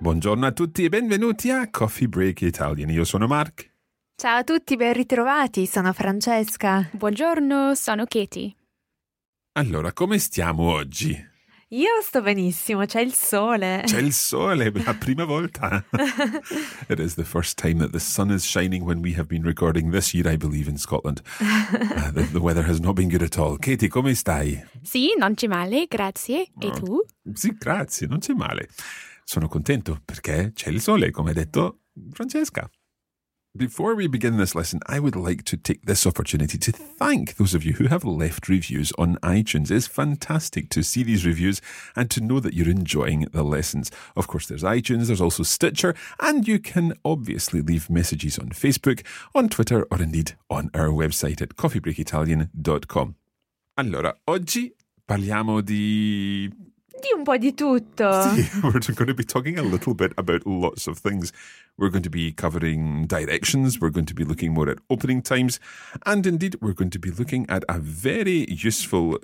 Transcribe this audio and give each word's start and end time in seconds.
Buongiorno 0.00 0.46
a 0.46 0.52
tutti 0.52 0.84
e 0.84 0.88
benvenuti 0.88 1.50
a 1.50 1.68
Coffee 1.70 2.06
Break 2.06 2.42
Italian. 2.42 2.88
Io 2.90 3.02
sono 3.02 3.26
Mark. 3.26 3.68
Ciao 4.14 4.38
a 4.38 4.44
tutti, 4.44 4.76
ben 4.76 4.92
ritrovati, 4.92 5.66
sono 5.66 5.92
Francesca. 5.92 6.88
Buongiorno, 6.92 7.74
sono 7.74 8.04
Katie. 8.06 8.54
Allora, 9.54 9.92
come 9.92 10.18
stiamo 10.20 10.70
oggi? 10.70 11.26
Io 11.70 12.00
sto 12.00 12.22
benissimo, 12.22 12.86
c'è 12.86 13.00
il 13.00 13.12
sole. 13.12 13.82
C'è 13.86 13.98
il 13.98 14.12
sole, 14.14 14.70
la 14.72 14.94
prima 14.94 15.24
volta. 15.24 15.84
it 16.88 17.00
is 17.00 17.16
the 17.16 17.24
first 17.24 17.58
time 17.60 17.78
that 17.80 17.90
the 17.90 17.98
sun 17.98 18.30
is 18.30 18.44
shining 18.44 18.84
when 18.84 19.00
we 19.00 19.14
have 19.14 19.26
been 19.26 19.42
recording 19.42 19.90
this 19.90 20.14
year, 20.14 20.32
I 20.32 20.36
believe, 20.36 20.70
in 20.70 20.78
Scotland. 20.78 21.22
Uh, 21.98 22.12
the, 22.12 22.22
the 22.32 22.40
weather 22.40 22.62
has 22.62 22.80
not 22.80 22.94
been 22.94 23.08
good 23.08 23.22
at 23.22 23.36
all. 23.36 23.58
Katie, 23.58 23.88
come 23.88 24.14
stai? 24.14 24.64
Sì, 24.80 25.14
non 25.18 25.34
c'è 25.34 25.48
male, 25.48 25.86
grazie. 25.88 26.46
E 26.58 26.70
tu? 26.70 27.04
Sì, 27.34 27.50
grazie, 27.58 28.06
non 28.06 28.20
c'è 28.20 28.32
male. 28.32 28.68
Sono 29.28 29.46
contento 29.46 30.00
perché 30.02 30.52
c'è 30.54 30.70
il 30.70 30.80
sole, 30.80 31.10
come 31.10 31.32
ha 31.32 31.34
detto 31.34 31.80
Francesca. 32.12 32.66
Before 33.52 33.94
we 33.94 34.08
begin 34.08 34.38
this 34.38 34.54
lesson, 34.54 34.80
I 34.88 34.98
would 34.98 35.14
like 35.14 35.42
to 35.50 35.58
take 35.58 35.84
this 35.84 36.06
opportunity 36.06 36.56
to 36.56 36.72
thank 36.72 37.36
those 37.36 37.54
of 37.54 37.62
you 37.62 37.74
who 37.74 37.88
have 37.88 38.06
left 38.06 38.48
reviews 38.48 38.90
on 38.96 39.18
iTunes. 39.22 39.70
It's 39.70 39.86
fantastic 39.86 40.70
to 40.70 40.82
see 40.82 41.02
these 41.02 41.26
reviews 41.26 41.60
and 41.94 42.08
to 42.08 42.22
know 42.22 42.40
that 42.40 42.54
you're 42.54 42.70
enjoying 42.70 43.28
the 43.30 43.42
lessons. 43.42 43.90
Of 44.16 44.28
course, 44.28 44.46
there's 44.46 44.62
iTunes, 44.62 45.08
there's 45.08 45.20
also 45.20 45.42
Stitcher, 45.42 45.94
and 46.18 46.48
you 46.48 46.58
can 46.58 46.94
obviously 47.04 47.60
leave 47.60 47.90
messages 47.90 48.38
on 48.38 48.48
Facebook, 48.54 49.04
on 49.34 49.50
Twitter, 49.50 49.86
or 49.90 50.00
indeed 50.00 50.38
on 50.48 50.70
our 50.72 50.88
website 50.88 51.42
at 51.42 51.54
coffeebreakitalian.com. 51.56 53.14
Allora, 53.74 54.18
oggi 54.24 54.74
parliamo 55.04 55.60
di 55.60 56.67
Di 57.00 57.12
un 57.16 57.22
po' 57.22 57.36
di 57.36 57.54
tutto. 57.54 58.08
We're 58.62 58.80
going 58.94 59.06
to 59.06 59.14
be 59.14 59.24
talking 59.24 59.58
a 59.58 59.62
little 59.62 59.94
bit 59.94 60.12
about 60.16 60.46
lots 60.46 60.88
of 60.88 60.98
things. 60.98 61.32
We're 61.76 61.90
going 61.90 62.02
to 62.02 62.10
be 62.10 62.32
covering 62.32 63.06
directions, 63.06 63.78
we're 63.80 63.90
going 63.90 64.06
to 64.06 64.14
be 64.14 64.24
looking 64.24 64.52
more 64.52 64.68
at 64.68 64.78
opening 64.90 65.22
times, 65.22 65.60
and 66.04 66.26
indeed, 66.26 66.56
we're 66.60 66.72
going 66.72 66.90
to 66.90 66.98
be 66.98 67.10
looking 67.12 67.46
at 67.48 67.62
a 67.68 67.78
very 67.78 68.46
useful 68.50 69.18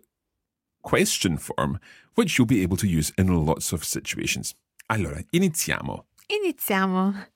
question 0.82 1.36
form 1.36 1.80
which 2.14 2.38
you'll 2.38 2.46
be 2.46 2.62
able 2.62 2.76
to 2.76 2.86
use 2.86 3.12
in 3.18 3.44
lots 3.44 3.72
of 3.72 3.82
situations. 3.82 4.54
Allora, 4.88 5.20
iniziamo. 5.32 6.04
Iniziamo. 6.28 7.26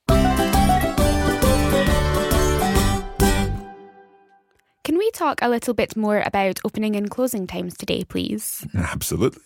Can 4.84 4.97
we 4.97 5.10
talk 5.10 5.43
a 5.43 5.49
little 5.49 5.75
bit 5.75 5.97
more 5.97 6.22
about 6.25 6.60
opening 6.65 6.97
and 6.97 7.10
closing 7.10 7.47
times 7.47 7.76
today, 7.76 8.05
please? 8.05 8.66
Absolutely. 8.75 9.43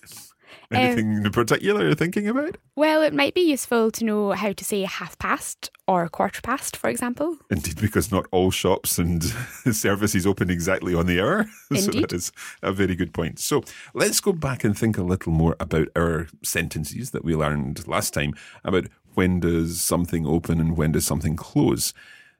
Um, 0.71 0.79
Anything 0.79 1.25
in 1.25 1.31
particular 1.31 1.83
you're 1.83 1.95
thinking 1.95 2.29
about? 2.29 2.57
Well, 2.77 3.03
it 3.03 3.13
might 3.13 3.35
be 3.35 3.43
useful 3.43 3.91
to 3.93 4.05
know 4.05 4.33
how 4.33 4.53
to 4.53 4.65
say 4.65 4.83
half 4.83 5.19
past 5.19 5.71
or 5.87 6.09
quarter 6.09 6.41
past, 6.41 6.77
for 6.77 6.89
example. 6.89 7.37
Indeed, 7.51 7.81
because 7.81 8.11
not 8.11 8.27
all 8.31 8.51
shops 8.51 8.99
and 8.99 9.23
services 9.73 10.27
open 10.27 10.51
exactly 10.51 10.95
on 10.95 11.07
the 11.07 11.21
hour. 11.21 11.47
So 11.73 11.87
Indeed. 11.87 12.03
that 12.03 12.13
is 12.13 12.33
a 12.63 12.71
very 12.73 12.95
good 12.95 13.15
point. 13.15 13.39
So 13.39 13.65
let's 13.95 14.21
go 14.21 14.33
back 14.33 14.63
and 14.63 14.77
think 14.77 14.99
a 14.99 15.03
little 15.03 15.33
more 15.33 15.57
about 15.59 15.89
our 15.97 16.29
sentences 16.43 17.13
that 17.13 17.25
we 17.25 17.35
learned 17.35 17.89
last 17.89 18.13
time 18.13 18.35
about 18.63 18.89
when 19.15 19.41
does 19.41 19.81
something 19.81 20.27
open 20.27 20.61
and 20.61 20.77
when 20.77 20.93
does 20.93 21.07
something 21.07 21.35
close. 21.37 21.95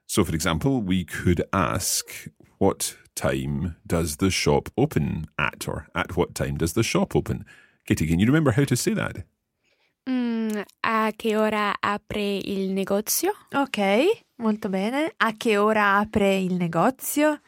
So, 0.05 0.23
for 0.23 0.35
example, 0.35 0.81
we 0.81 1.03
could 1.03 1.43
ask, 1.51 2.27
what 2.57 2.95
time 3.15 3.75
does 3.87 4.17
the 4.17 4.29
shop 4.29 4.69
open 4.77 5.27
at? 5.37 5.67
Or 5.67 5.87
at 5.95 6.15
what 6.15 6.35
time 6.35 6.57
does 6.57 6.73
the 6.73 6.83
shop 6.83 7.15
open? 7.15 7.45
Katie, 7.85 8.07
can 8.07 8.19
you 8.19 8.25
remember 8.25 8.51
how 8.51 8.63
to 8.63 8.75
say 8.75 8.93
that? 8.93 9.25
Mm, 10.09 10.61
a 10.81 11.11
che 11.15 11.35
ora 11.35 11.75
apre 11.81 12.37
il 12.37 12.71
negozio? 12.71 13.33
Ok, 13.51 13.79
molto 14.37 14.69
bene. 14.69 15.13
A 15.17 15.33
che 15.35 15.57
ora 15.57 15.97
apre 15.97 16.37
il 16.37 16.53
negozio? 16.53 17.41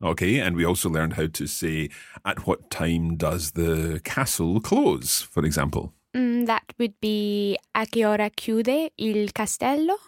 Okay, 0.00 0.38
and 0.38 0.54
we 0.54 0.64
also 0.64 0.88
learned 0.88 1.14
how 1.14 1.26
to 1.26 1.46
say, 1.46 1.90
at 2.24 2.46
what 2.46 2.70
time 2.70 3.16
does 3.16 3.52
the 3.52 4.00
castle 4.04 4.60
close, 4.60 5.22
for 5.22 5.44
example. 5.44 5.92
Mm, 6.16 6.46
that 6.46 6.72
would 6.78 6.94
be 7.00 7.58
a 7.74 7.84
che 7.84 8.06
ora 8.06 8.30
chiude 8.30 8.92
il 8.96 9.32
castello? 9.32 9.98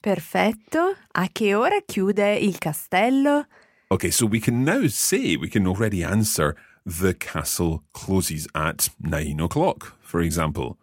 Perfetto. 0.00 0.94
A 1.12 1.28
che 1.32 1.54
ora 1.54 1.80
chiude 1.84 2.36
il 2.36 2.58
castello? 2.58 3.46
Okay, 3.92 4.10
so 4.12 4.24
we 4.24 4.38
can 4.38 4.62
now 4.62 4.86
say, 4.86 5.36
we 5.36 5.48
can 5.48 5.66
already 5.66 6.04
answer, 6.04 6.54
the 6.84 7.14
castle 7.14 7.84
closes 7.92 8.48
at 8.54 8.88
nine 9.00 9.40
o'clock, 9.40 9.96
for 10.00 10.20
example. 10.20 10.78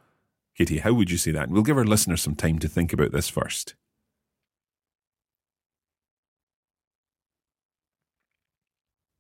Katie, 0.58 0.80
how 0.80 0.94
would 0.94 1.12
you 1.12 1.18
say 1.18 1.32
that? 1.32 1.50
We'll 1.50 1.64
give 1.64 1.78
our 1.78 1.86
listeners 1.86 2.22
some 2.22 2.36
time 2.36 2.60
to 2.60 2.68
think 2.68 2.94
about 2.94 3.12
this 3.12 3.30
first. 3.30 3.76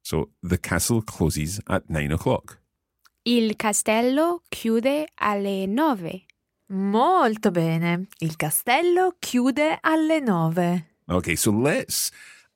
So 0.03 0.29
the 0.41 0.57
castle 0.57 1.01
closes 1.01 1.59
at 1.67 1.89
nine 1.89 2.11
o'clock. 2.11 2.59
Il 3.25 3.55
castello 3.55 4.41
chiude 4.49 5.07
alle 5.19 5.67
nove. 5.67 6.25
Molto 6.69 7.51
bene. 7.51 8.07
Il 8.21 8.37
castello 8.37 9.15
chiude 9.21 9.79
alle 9.83 10.21
nove. 10.21 10.85
Okay, 11.09 11.35
so 11.35 11.51
let's 11.51 12.09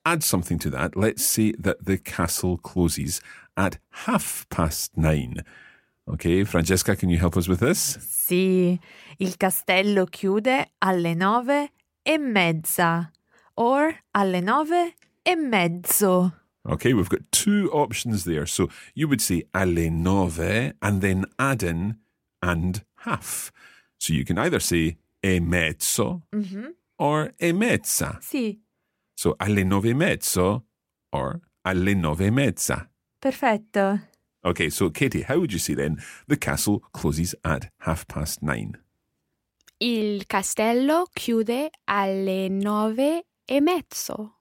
add 0.06 0.24
something 0.24 0.58
to 0.58 0.70
that. 0.70 0.96
Let's 0.96 1.24
say 1.24 1.52
that 1.58 1.84
the 1.84 1.98
castle 1.98 2.56
closes 2.56 3.20
at 3.62 3.78
half 4.06 4.46
past 4.50 4.96
nine. 4.96 5.44
Okay, 6.06 6.44
Francesca, 6.44 6.96
can 6.96 7.08
you 7.08 7.18
help 7.18 7.36
us 7.36 7.48
with 7.48 7.60
this? 7.60 7.96
Sì, 8.00 8.78
il 9.18 9.36
castello 9.36 10.06
chiude 10.06 10.72
alle 10.80 11.14
nove 11.14 11.70
e 12.02 12.18
mezza. 12.18 13.10
Or 13.54 13.94
alle 14.12 14.40
nove 14.40 14.94
e 15.24 15.36
mezzo. 15.36 16.32
Okay, 16.68 16.92
we've 16.92 17.08
got 17.08 17.22
two 17.30 17.70
options 17.72 18.24
there. 18.24 18.46
So 18.46 18.68
you 18.94 19.06
would 19.08 19.20
say 19.20 19.44
alle 19.54 19.90
nove 19.90 20.72
and 20.80 21.00
then 21.00 21.26
add 21.38 21.62
in 21.62 21.98
and 22.40 22.82
half. 23.04 23.52
So 23.98 24.12
you 24.12 24.24
can 24.24 24.38
either 24.38 24.60
say 24.60 24.96
e 25.22 25.38
mezzo 25.38 26.22
mm-hmm. 26.34 26.70
or 26.98 27.32
e 27.40 27.52
mezza. 27.52 28.18
Sì, 28.20 28.58
So 29.14 29.36
alle 29.38 29.62
nove 29.62 29.90
e 29.90 29.94
mezzo 29.94 30.64
or 31.12 31.40
alle 31.64 31.94
nove 31.94 32.26
e 32.26 32.30
mezza. 32.30 32.88
Perfetto. 33.22 34.00
Okay, 34.44 34.68
so 34.68 34.90
Katie, 34.90 35.22
how 35.22 35.38
would 35.38 35.52
you 35.52 35.58
say 35.58 35.74
then 35.74 36.02
the 36.26 36.36
castle 36.36 36.82
closes 36.92 37.34
at 37.44 37.70
half 37.80 38.06
past 38.08 38.42
nine? 38.42 38.76
Il 39.80 40.24
castello 40.28 41.06
chiude 41.16 41.70
alle 41.86 42.48
nove 42.48 43.22
e 43.48 43.60
mezzo. 43.60 44.34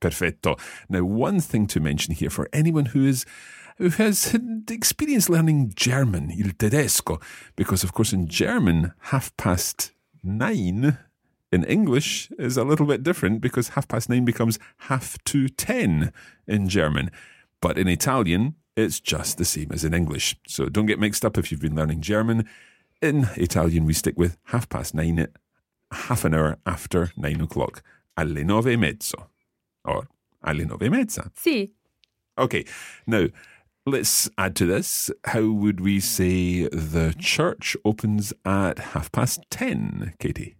Perfetto. 0.00 0.56
Now, 0.88 1.04
one 1.04 1.40
thing 1.40 1.66
to 1.68 1.80
mention 1.80 2.14
here 2.14 2.30
for 2.30 2.48
anyone 2.52 2.86
who 2.86 3.06
is 3.06 3.24
who 3.78 3.88
has 3.90 4.32
had 4.32 4.70
experience 4.70 5.28
learning 5.28 5.72
German, 5.74 6.30
il 6.30 6.52
tedesco, 6.52 7.20
because 7.56 7.84
of 7.84 7.92
course 7.92 8.12
in 8.12 8.26
German, 8.26 8.92
half 9.10 9.36
past 9.36 9.92
nine 10.22 10.98
in 11.52 11.64
English 11.64 12.30
is 12.38 12.56
a 12.56 12.64
little 12.64 12.86
bit 12.86 13.02
different 13.02 13.40
because 13.40 13.70
half 13.70 13.86
past 13.88 14.08
nine 14.08 14.24
becomes 14.24 14.58
half 14.88 15.22
to 15.24 15.48
ten 15.48 16.12
in 16.46 16.68
German. 16.68 17.10
But 17.60 17.78
in 17.78 17.88
Italian, 17.88 18.54
it's 18.76 19.00
just 19.00 19.38
the 19.38 19.44
same 19.44 19.72
as 19.72 19.84
in 19.84 19.94
English. 19.94 20.36
So 20.46 20.68
don't 20.68 20.86
get 20.86 21.00
mixed 21.00 21.24
up 21.24 21.38
if 21.38 21.50
you've 21.50 21.60
been 21.60 21.74
learning 21.76 22.00
German. 22.02 22.48
In 23.00 23.28
Italian, 23.36 23.84
we 23.86 23.92
stick 23.92 24.18
with 24.18 24.36
half 24.44 24.68
past 24.68 24.94
nine, 24.94 25.26
half 25.90 26.24
an 26.24 26.34
hour 26.34 26.58
after 26.66 27.12
nine 27.16 27.40
o'clock. 27.40 27.82
Alle 28.16 28.44
nove 28.44 28.68
e 28.68 28.76
mezzo. 28.76 29.28
Or 29.84 30.08
alle 30.42 30.64
nove 30.64 30.82
e 30.82 30.88
mezza. 30.88 31.30
Sì, 31.34 31.70
Okay, 32.38 32.64
now 33.06 33.28
let's 33.86 34.28
add 34.36 34.54
to 34.56 34.66
this. 34.66 35.10
How 35.24 35.50
would 35.50 35.80
we 35.80 36.00
say 36.00 36.68
the 36.68 37.14
church 37.18 37.76
opens 37.84 38.32
at 38.44 38.78
half 38.78 39.10
past 39.10 39.40
ten, 39.50 40.12
Katie? 40.18 40.56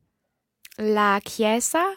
La 0.79 1.21
chiesa 1.21 1.95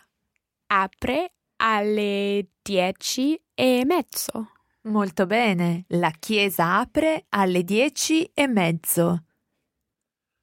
apre 0.69 1.29
alle 1.59 2.43
dieci 2.65 3.37
e 3.57 3.85
mezzo. 3.85 4.47
Molto 4.89 5.25
bene. 5.25 5.85
La 5.89 6.11
chiesa 6.19 6.79
apre 6.79 7.25
alle 7.29 7.63
dieci 7.63 8.29
e 8.33 8.47
mezzo. 8.47 9.23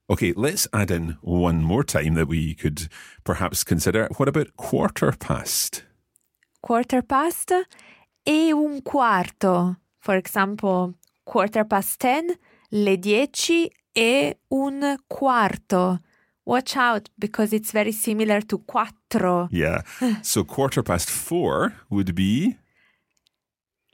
Okay, 0.08 0.32
let's 0.36 0.68
add 0.72 0.90
in 0.90 1.16
one 1.20 1.64
more 1.64 1.82
time 1.82 2.14
that 2.14 2.28
we 2.28 2.54
could 2.54 2.88
perhaps 3.24 3.64
consider. 3.64 4.08
What 4.16 4.28
about 4.28 4.56
quarter 4.56 5.12
past? 5.12 5.84
Quarter 6.60 7.02
past 7.02 7.52
e 8.24 8.52
un 8.52 8.82
quarto. 8.82 9.76
For 9.98 10.14
example, 10.14 10.94
quarter 11.24 11.64
past 11.64 11.98
ten, 11.98 12.38
le 12.70 12.96
dieci 12.98 13.68
e 13.92 14.36
un 14.50 14.96
quarto. 15.08 15.98
Watch 16.44 16.76
out 16.76 17.10
because 17.18 17.52
it's 17.52 17.72
very 17.72 17.90
similar 17.90 18.40
to 18.42 18.58
quattro. 18.58 19.48
Yeah. 19.50 19.82
so 20.22 20.44
quarter 20.44 20.84
past 20.84 21.10
four 21.10 21.72
would 21.90 22.14
be 22.14 22.56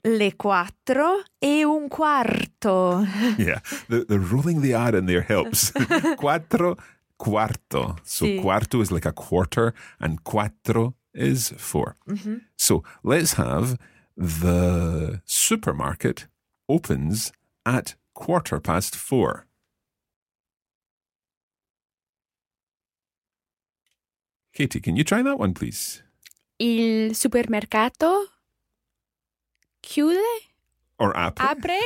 Le 0.05 0.35
quattro 0.35 1.23
e 1.39 1.63
un 1.63 1.87
quarto. 1.87 3.05
yeah. 3.37 3.61
The 3.87 4.03
the 4.05 4.19
rolling 4.19 4.61
the 4.61 4.73
R 4.73 4.95
in 4.95 5.05
there 5.05 5.21
helps. 5.21 5.71
Quattro 6.17 6.75
quarto. 7.17 7.95
So 8.03 8.25
Sì. 8.25 8.39
quarto 8.41 8.81
is 8.81 8.91
like 8.91 9.05
a 9.07 9.13
quarter 9.13 9.73
and 9.99 10.21
quattro 10.23 10.95
is 11.13 11.53
4 11.57 11.95
mm-hmm. 12.07 12.37
So 12.57 12.83
let's 13.03 13.33
have 13.35 13.77
the 14.17 15.21
supermarket 15.25 16.27
opens 16.67 17.31
at 17.65 17.95
quarter 18.13 18.59
past 18.59 18.95
four. 18.95 19.45
Katie, 24.53 24.79
can 24.81 24.95
you 24.95 25.03
try 25.03 25.21
that 25.23 25.39
one, 25.39 25.53
please? 25.53 26.03
Il 26.59 27.15
supermercato 27.15 28.27
chiude, 29.83 30.23
Or 30.97 31.11
apre? 31.15 31.43
apre, 31.45 31.79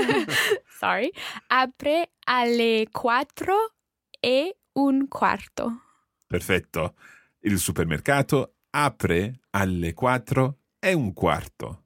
sorry, 0.80 1.12
apre 1.48 2.12
alle 2.26 2.86
quattro 2.90 3.74
e 4.20 4.56
un 4.74 5.06
quarto. 5.08 5.82
Perfetto. 6.26 6.94
Il 7.40 7.58
supermercato 7.58 8.54
apre 8.70 9.40
alle 9.50 9.92
quattro 9.92 10.60
e 10.80 10.94
un 10.94 11.12
quarto. 11.12 11.82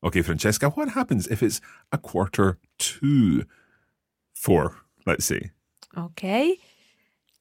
Okay, 0.00 0.22
Francesca, 0.22 0.68
what 0.74 0.88
happens 0.96 1.26
if 1.30 1.40
it's 1.42 1.60
a 1.90 1.98
quarter 1.98 2.58
to 2.76 3.44
four, 4.32 4.86
let's 5.04 5.24
say? 5.24 5.52
Ok. 5.94 6.22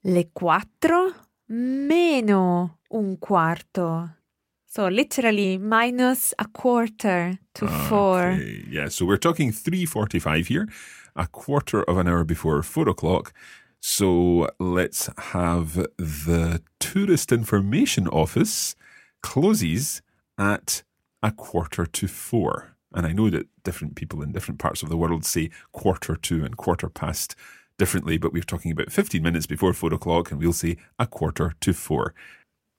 Le 0.01 0.29
quattro 0.31 1.13
meno 1.47 2.79
un 2.89 3.17
quarto. 3.17 4.15
So 4.75 4.89
literally 4.89 5.57
minus 5.57 6.33
a 6.37 6.43
quarter 6.47 7.39
to 7.53 7.67
four. 7.87 8.37
Yeah, 8.69 8.89
so 8.89 9.05
we're 9.05 9.15
talking 9.15 9.53
3.45 9.53 10.47
here, 10.47 10.67
a 11.15 11.27
quarter 11.27 11.83
of 11.83 11.97
an 11.97 12.09
hour 12.09 12.25
before 12.25 12.61
four 12.61 12.89
o'clock. 12.89 13.31
So 13.79 14.49
let's 14.59 15.09
have 15.17 15.75
the 15.97 16.61
Tourist 16.81 17.31
Information 17.31 18.09
Office 18.09 18.75
closes 19.23 20.01
at 20.37 20.83
a 21.23 21.31
quarter 21.31 21.85
to 21.85 22.07
four. 22.09 22.75
And 22.93 23.05
I 23.05 23.13
know 23.13 23.29
that 23.29 23.47
different 23.63 23.95
people 23.95 24.21
in 24.21 24.33
different 24.33 24.59
parts 24.59 24.83
of 24.83 24.89
the 24.89 24.97
world 24.97 25.23
say 25.23 25.51
quarter 25.71 26.17
to 26.17 26.43
and 26.43 26.57
quarter 26.57 26.89
past 26.89 27.37
differently, 27.77 28.17
but 28.17 28.33
we're 28.33 28.43
talking 28.43 28.73
about 28.73 28.91
15 28.91 29.23
minutes 29.23 29.45
before 29.45 29.71
four 29.71 29.93
o'clock, 29.93 30.31
and 30.31 30.41
we'll 30.41 30.51
say 30.51 30.75
a 30.99 31.07
quarter 31.07 31.53
to 31.61 31.71
four. 31.71 32.13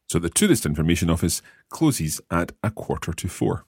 So 0.08 0.18
the 0.20 0.30
Tourist 0.30 0.64
Information 0.66 1.10
Office 1.10 1.42
closes 1.68 2.20
at 2.30 2.52
a 2.62 2.70
quarter 2.70 3.12
to 3.12 3.28
four. 3.28 3.66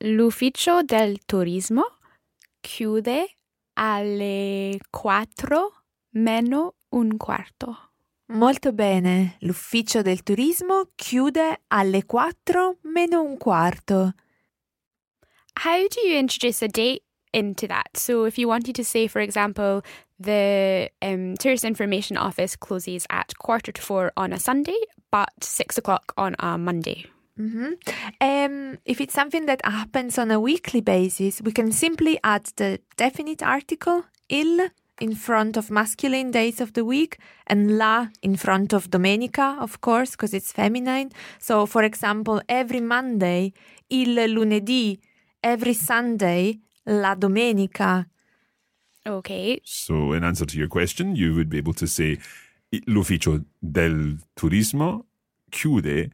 L'ufficio 0.00 0.82
del 0.82 1.18
turismo 1.26 1.84
chiude 2.62 3.26
alle 3.74 4.78
quattro 4.90 5.72
meno 6.14 6.74
un 6.90 7.16
quarto. 7.16 7.76
Molto 8.30 8.72
bene. 8.72 9.36
L'ufficio 9.40 10.02
del 10.02 10.22
turismo 10.22 10.90
chiude 10.94 11.62
alle 11.68 12.04
quattro 12.04 12.76
meno 12.82 13.22
un 13.22 13.36
quarto. 13.38 14.14
How 15.64 15.86
do 15.88 16.00
you 16.06 16.18
introduce 16.18 16.62
a 16.62 16.68
date 16.68 17.02
into 17.32 17.66
that? 17.66 17.96
So, 17.96 18.24
if 18.24 18.38
you 18.38 18.46
wanted 18.46 18.74
to 18.76 18.84
say, 18.84 19.08
for 19.08 19.20
example, 19.20 19.82
the 20.18 20.90
um, 21.02 21.36
Tourist 21.36 21.64
Information 21.64 22.16
Office 22.16 22.56
closes 22.56 23.06
at 23.10 23.36
quarter 23.38 23.72
to 23.72 23.82
four 23.82 24.12
on 24.16 24.32
a 24.32 24.38
Sunday, 24.38 24.78
but 25.10 25.30
six 25.42 25.78
o'clock 25.78 26.12
on 26.16 26.34
a 26.38 26.58
Monday. 26.58 27.06
Mhm. 27.38 27.76
Um, 28.20 28.78
if 28.84 29.00
it's 29.00 29.14
something 29.14 29.46
that 29.46 29.60
happens 29.64 30.18
on 30.18 30.30
a 30.30 30.40
weekly 30.40 30.80
basis, 30.80 31.40
we 31.40 31.52
can 31.52 31.70
simply 31.70 32.18
add 32.24 32.50
the 32.56 32.80
definite 32.96 33.42
article 33.44 34.04
il 34.28 34.70
in 35.00 35.14
front 35.14 35.56
of 35.56 35.70
masculine 35.70 36.32
days 36.32 36.60
of 36.60 36.72
the 36.72 36.84
week 36.84 37.18
and 37.46 37.78
la 37.78 38.08
in 38.22 38.36
front 38.36 38.72
of 38.72 38.90
domenica, 38.90 39.56
of 39.60 39.80
course, 39.80 40.12
because 40.12 40.34
it's 40.34 40.50
feminine. 40.52 41.10
So, 41.38 41.66
for 41.66 41.84
example, 41.84 42.40
every 42.48 42.80
Monday, 42.80 43.52
il 43.88 44.16
lunedì, 44.16 44.98
every 45.40 45.74
Sunday, 45.74 46.58
la 46.86 47.14
domenica. 47.14 48.08
Okay. 49.08 49.60
So, 49.64 50.12
in 50.12 50.22
answer 50.24 50.46
to 50.46 50.56
your 50.58 50.68
question, 50.68 51.14
you 51.16 51.34
would 51.34 51.48
be 51.48 51.58
able 51.58 51.74
to 51.74 51.86
say 51.86 52.18
l'ufficio 52.86 53.42
del 53.60 54.18
turismo 54.34 55.06
chiude 55.50 56.10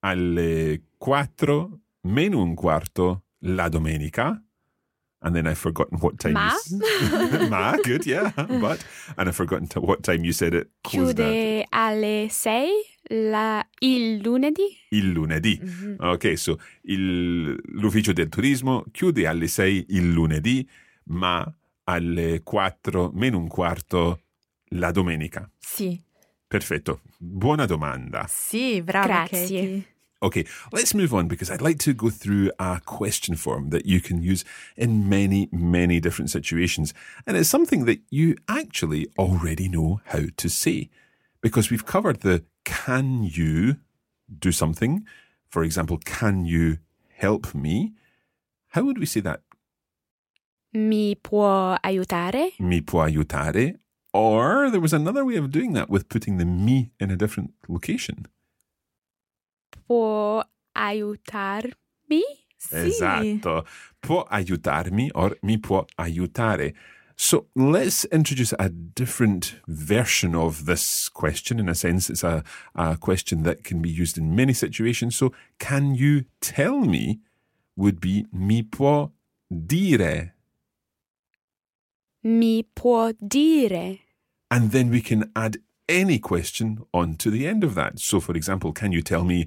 alle 0.00 0.80
quattro 0.98 1.80
meno 2.02 2.40
un 2.42 2.54
quarto 2.54 3.24
la 3.40 3.68
domenica. 3.68 4.42
And 5.24 5.36
then 5.36 5.46
I've 5.46 5.58
forgotten 5.58 5.98
what 6.00 6.16
time 6.18 6.32
Ma? 6.32 6.50
you 6.68 7.48
Ma, 7.48 7.76
good, 7.84 8.04
yeah. 8.06 8.32
But, 8.36 8.84
and 9.16 9.28
I've 9.28 9.36
forgotten 9.36 9.68
to 9.68 9.80
what 9.80 10.02
time 10.02 10.24
you 10.24 10.32
said 10.32 10.52
it. 10.52 10.68
Chiude 10.82 11.64
alle 11.70 12.26
sei 12.28 12.70
la, 13.08 13.64
il 13.80 14.20
lunedì. 14.20 14.76
il 14.90 15.10
lunedì. 15.12 15.60
Mm-hmm. 15.62 15.94
Ok, 16.00 16.36
so 16.36 16.58
il- 16.82 17.56
l'ufficio 17.74 18.12
del 18.12 18.28
turismo 18.30 18.84
chiude 18.90 19.28
alle 19.28 19.46
6 19.46 19.86
il 19.90 20.10
lunedì, 20.10 20.68
ma 21.04 21.46
alle 21.84 22.42
4 22.42 23.10
meno 23.14 23.38
un 23.38 23.48
quarto 23.48 24.20
la 24.70 24.90
domenica. 24.90 25.48
Sì. 25.58 26.00
Perfetto. 26.46 27.00
Buona 27.18 27.66
domanda. 27.66 28.26
Sì, 28.28 28.82
bravo 28.82 29.06
Grazie. 29.06 29.38
Katie. 29.38 29.86
Okay, 30.22 30.46
let's 30.70 30.94
move 30.94 31.12
on 31.12 31.26
because 31.26 31.50
I'd 31.50 31.60
like 31.60 31.78
to 31.78 31.92
go 31.92 32.08
through 32.08 32.52
a 32.60 32.80
question 32.84 33.34
form 33.34 33.70
that 33.70 33.86
you 33.86 34.00
can 34.00 34.22
use 34.22 34.44
in 34.76 35.08
many, 35.08 35.48
many 35.50 35.98
different 35.98 36.30
situations. 36.30 36.94
And 37.26 37.36
it's 37.36 37.48
something 37.48 37.86
that 37.86 38.00
you 38.10 38.36
actually 38.46 39.08
already 39.18 39.68
know 39.68 40.00
how 40.04 40.26
to 40.36 40.48
say 40.48 40.90
because 41.40 41.70
we've 41.70 41.84
covered 41.84 42.20
the 42.20 42.44
can 42.64 43.24
you 43.24 43.78
do 44.28 44.52
something. 44.52 45.04
For 45.48 45.64
example, 45.64 45.98
can 46.04 46.44
you 46.44 46.78
help 47.18 47.52
me? 47.52 47.94
How 48.68 48.84
would 48.84 48.98
we 48.98 49.06
say 49.06 49.20
that? 49.22 49.40
Mi 50.74 51.16
può 51.16 51.74
aiutare? 51.80 52.54
Mi 52.58 52.82
può 52.82 53.02
aiutare? 53.02 53.80
Or 54.12 54.70
there 54.70 54.80
was 54.80 54.92
another 54.92 55.24
way 55.24 55.36
of 55.36 55.48
doing 55.48 55.74
that 55.74 55.88
with 55.88 56.08
putting 56.08 56.38
the 56.38 56.44
me 56.44 56.90
in 56.98 57.10
a 57.10 57.16
different 57.16 57.52
location. 57.68 58.26
Può 59.86 60.42
aiutarmi? 60.72 62.22
Sì. 62.56 62.74
Esatto. 62.76 63.66
Può 64.00 64.22
aiutarmi 64.28 65.10
or 65.14 65.36
mi 65.42 65.58
può 65.58 65.84
aiutare. 65.96 66.74
So 67.16 67.48
let's 67.54 68.04
introduce 68.10 68.54
a 68.58 68.68
different 68.68 69.60
version 69.66 70.34
of 70.34 70.64
this 70.64 71.08
question. 71.10 71.58
In 71.58 71.68
a 71.68 71.74
sense, 71.74 72.10
it's 72.10 72.24
a, 72.24 72.42
a 72.74 72.96
question 72.96 73.42
that 73.42 73.62
can 73.62 73.80
be 73.82 73.90
used 73.90 74.16
in 74.16 74.34
many 74.34 74.54
situations. 74.54 75.16
So, 75.16 75.32
can 75.58 75.94
you 75.94 76.24
tell 76.40 76.80
me 76.80 77.20
would 77.76 78.00
be 78.00 78.26
mi 78.32 78.62
può 78.62 79.10
dire. 79.50 80.34
Mi 82.24 82.62
può 82.62 83.12
dire? 83.20 83.98
And 84.50 84.70
then 84.70 84.90
we 84.90 85.00
can 85.00 85.30
add 85.34 85.58
any 85.88 86.18
question 86.18 86.84
on 86.94 87.16
to 87.16 87.30
the 87.30 87.46
end 87.46 87.64
of 87.64 87.74
that. 87.74 87.98
So, 87.98 88.20
for 88.20 88.36
example, 88.36 88.72
can 88.72 88.92
you 88.92 89.02
tell 89.02 89.24
me 89.24 89.46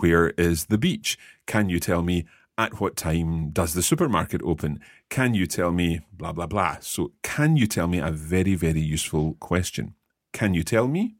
where 0.00 0.30
is 0.30 0.66
the 0.66 0.78
beach? 0.78 1.16
Can 1.46 1.68
you 1.68 1.78
tell 1.78 2.02
me 2.02 2.24
at 2.56 2.80
what 2.80 2.96
time 2.96 3.50
does 3.50 3.74
the 3.74 3.82
supermarket 3.82 4.40
open? 4.42 4.80
Can 5.10 5.34
you 5.34 5.46
tell 5.46 5.70
me 5.70 6.00
blah, 6.12 6.32
blah, 6.32 6.46
blah? 6.46 6.78
So, 6.80 7.12
can 7.22 7.56
you 7.56 7.66
tell 7.66 7.86
me 7.86 7.98
a 7.98 8.10
very, 8.10 8.54
very 8.54 8.80
useful 8.80 9.36
question? 9.38 9.94
Can 10.32 10.54
you 10.54 10.64
tell 10.64 10.88
me? 10.88 11.14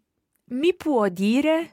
Mi 0.50 0.72
può 0.72 1.14
dire? 1.14 1.68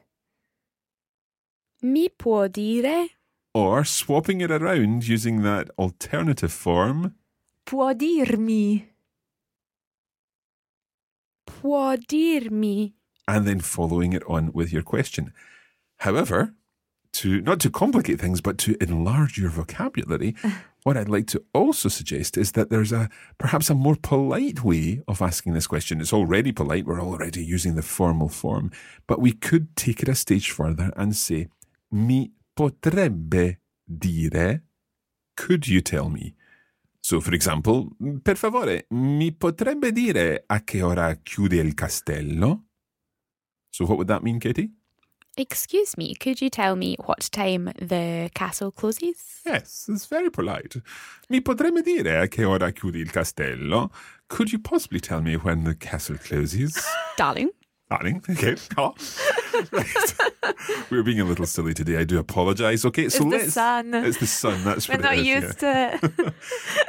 Mi 1.82 2.10
può 2.10 2.52
dire? 2.52 3.10
Or 3.54 3.86
swapping 3.86 4.42
it 4.42 4.52
around 4.52 5.08
using 5.08 5.42
that 5.44 5.70
alternative 5.80 6.52
form. 6.52 7.16
Può 7.66 7.94
dirmi? 7.94 8.95
Può 11.66 11.98
dirmi? 11.98 12.94
and 13.28 13.48
then 13.48 13.60
following 13.60 14.14
it 14.14 14.22
on 14.28 14.52
with 14.54 14.72
your 14.72 14.84
question. 14.84 15.34
However, 15.98 16.54
to 17.14 17.42
not 17.42 17.60
to 17.62 17.72
complicate 17.72 18.22
things, 18.22 18.40
but 18.40 18.60
to 18.60 18.78
enlarge 18.80 19.40
your 19.40 19.50
vocabulary, 19.50 20.36
what 20.84 20.96
I'd 20.96 21.10
like 21.10 21.26
to 21.28 21.44
also 21.54 21.90
suggest 21.90 22.38
is 22.38 22.52
that 22.52 22.70
there's 22.70 22.92
a 22.92 23.10
perhaps 23.40 23.72
a 23.72 23.74
more 23.74 23.96
polite 23.96 24.64
way 24.64 25.02
of 25.08 25.24
asking 25.24 25.54
this 25.54 25.66
question. 25.66 26.02
It's 26.02 26.14
already 26.14 26.52
polite, 26.52 26.86
we're 26.86 27.02
already 27.02 27.44
using 27.44 27.74
the 27.74 27.82
formal 27.82 28.30
form, 28.30 28.70
but 29.08 29.20
we 29.20 29.32
could 29.32 29.76
take 29.76 30.04
it 30.04 30.10
a 30.10 30.14
stage 30.14 30.52
further 30.52 30.94
and 30.96 31.16
say, 31.16 31.48
Mi 31.92 32.30
potrebbe 32.56 33.58
dire, 33.90 34.62
could 35.36 35.68
you 35.68 35.82
tell 35.82 36.10
me? 36.10 36.36
So, 37.08 37.22
for 37.22 37.36
example, 37.36 37.90
per 38.24 38.36
favore, 38.36 38.88
mi 38.90 39.32
potrebbe 39.32 39.92
dire 39.92 40.44
a 40.48 40.64
che 40.64 40.82
ora 40.82 41.14
chiude 41.22 41.58
il 41.58 41.76
castello? 41.76 42.70
So, 43.70 43.84
what 43.84 43.98
would 43.98 44.08
that 44.08 44.24
mean, 44.24 44.40
Katie? 44.40 44.72
Excuse 45.36 45.96
me, 45.98 46.16
could 46.16 46.42
you 46.42 46.50
tell 46.50 46.76
me 46.76 46.96
what 47.06 47.30
time 47.30 47.72
the 47.78 48.32
castle 48.34 48.72
closes? 48.72 49.42
Yes, 49.46 49.88
it's 49.88 50.08
very 50.08 50.32
polite. 50.32 50.82
Mi 51.30 51.42
potrebbe 51.42 51.84
dire 51.84 52.22
a 52.22 52.28
che 52.28 52.44
ora 52.44 52.72
chiude 52.72 52.98
il 52.98 53.12
castello? 53.12 53.92
Could 54.28 54.52
you 54.52 54.60
possibly 54.60 55.00
tell 55.00 55.22
me 55.22 55.36
when 55.36 55.64
the 55.64 55.76
castle 55.78 56.18
closes? 56.18 56.76
Darling. 57.18 57.52
Darling, 57.90 58.24
okay. 58.30 58.56
Oh. 58.78 58.96
Right. 59.72 60.14
We're 60.90 61.04
being 61.04 61.20
a 61.20 61.24
little 61.24 61.46
silly 61.46 61.74
today. 61.74 61.98
I 61.98 62.04
do 62.04 62.18
apologise. 62.18 62.84
Okay, 62.86 63.10
so 63.10 63.18
It's 63.18 63.18
the 63.20 63.26
let's. 63.38 63.54
sun. 63.54 63.94
It's 63.94 64.18
the 64.18 64.26
sun. 64.28 64.64
That's 64.64 64.88
We're 64.90 64.96
what 64.96 65.04
not 65.04 65.18
it 65.18 65.20
is, 65.20 65.28
yeah. 65.28 65.40
used 65.42 65.60
to 65.60 66.00
it. 66.26 66.34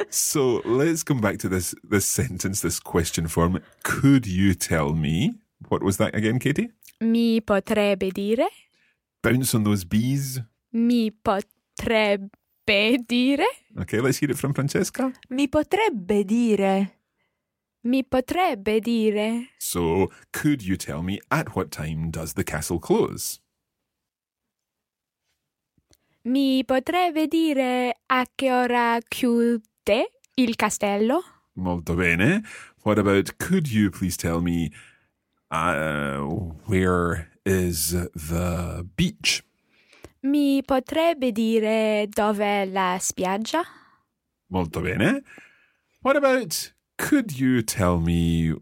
So 0.09 0.63
let's 0.65 1.03
come 1.03 1.21
back 1.21 1.39
to 1.41 1.49
this 1.51 1.75
this 1.85 2.07
sentence, 2.07 2.61
this 2.63 2.81
question 2.81 3.29
form. 3.29 3.61
Could 3.85 4.27
you 4.27 4.55
tell 4.55 4.95
me 4.95 5.35
what 5.69 5.83
was 5.83 5.99
that 5.99 6.15
again, 6.15 6.39
Katie? 6.39 6.71
Mi 7.01 7.41
potrebbe 7.41 8.11
dire? 8.11 8.49
Bounce 9.23 9.55
on 9.55 9.65
those 9.65 9.85
bees. 9.85 10.41
Mi 10.73 11.11
potrebbe 11.11 12.31
dire? 13.07 13.47
Okay, 13.81 14.01
let's 14.01 14.19
hear 14.19 14.31
it 14.31 14.39
from 14.39 14.55
Francesca. 14.55 15.13
Mi 15.29 15.47
potrebbe 15.47 16.25
dire? 16.25 16.89
Mi 17.87 18.03
potrebbe 18.03 18.81
dire? 18.81 19.51
So, 19.59 20.09
could 20.33 20.61
you 20.61 20.77
tell 20.77 21.03
me 21.03 21.21
at 21.31 21.55
what 21.55 21.71
time 21.71 22.11
does 22.11 22.33
the 22.33 22.43
castle 22.43 22.81
close? 22.81 23.39
Mi 26.23 26.65
potrebbe 26.65 27.29
dire 27.29 28.01
a 28.07 28.27
che 28.35 28.53
ora 28.53 28.99
chiude 29.09 30.19
il 30.35 30.57
castello? 30.57 31.23
Molto 31.53 31.95
bene. 31.95 32.43
What 32.83 32.99
about 32.99 33.37
could 33.39 33.69
you 33.69 33.91
please 33.91 34.17
tell 34.17 34.41
me 34.41 34.73
uh, 35.53 36.23
where 36.67 37.31
is 37.45 37.93
the 37.93 38.85
beach? 38.97 39.45
Mi 40.23 40.61
potrebbe 40.65 41.31
dire 41.31 42.09
dov'è 42.09 42.67
la 42.67 42.99
spiaggia? 42.99 43.63
Molto 44.49 44.81
bene. 44.81 45.23
What 46.01 46.17
about 46.17 46.75
could 46.99 47.39
you 47.39 47.63
tell 47.63 48.01
me 48.01 48.55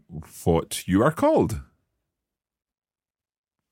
what 0.43 0.87
you 0.87 1.03
are 1.03 1.11
called? 1.11 1.61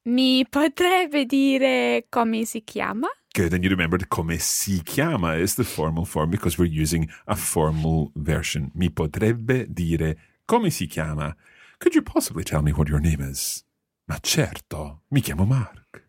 Mi 0.06 0.44
potrebbe 0.44 1.26
dire 1.26 2.04
come 2.10 2.46
si 2.46 2.62
chiama? 2.62 3.08
Good, 3.34 3.54
and 3.54 3.64
you 3.64 3.70
remembered 3.70 4.10
come 4.10 4.38
si 4.38 4.82
chiama 4.82 5.40
is 5.40 5.56
the 5.56 5.64
formal 5.64 6.06
form 6.06 6.30
because 6.30 6.58
we're 6.58 6.66
using 6.66 7.10
a 7.28 7.36
formal 7.36 8.12
version. 8.16 8.72
Mi 8.76 8.90
potrebbe 8.90 9.74
dire 9.74 10.16
come 10.46 10.70
si 10.70 10.88
chiama. 10.88 11.36
Could 11.80 11.96
you 11.96 12.02
possibly 12.02 12.44
tell 12.44 12.62
me 12.62 12.72
what 12.72 12.90
your 12.90 13.00
name 13.00 13.22
is? 13.22 13.64
Ma 14.08 14.18
certo, 14.22 15.00
mi 15.10 15.22
chiamo 15.22 15.48
Mark. 15.48 16.04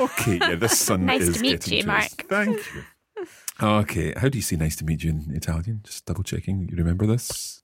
Okay, 0.00 0.38
yeah, 0.38 0.54
the 0.54 0.68
sun 0.70 1.04
Nice 1.04 1.28
is 1.28 1.36
to 1.36 1.42
meet 1.42 1.60
getting 1.60 1.78
you, 1.78 1.82
to 1.84 1.92
us. 1.92 2.14
Thank 2.28 2.56
you. 2.74 2.82
Okay, 3.60 4.12
how 4.16 4.28
do 4.28 4.38
you 4.38 4.42
say 4.42 4.56
nice 4.56 4.74
to 4.76 4.84
meet 4.84 5.04
you 5.04 5.10
in 5.10 5.30
Italian? 5.36 5.82
Just 5.84 6.06
double 6.06 6.24
checking. 6.24 6.68
You 6.68 6.76
remember 6.76 7.06
this? 7.06 7.61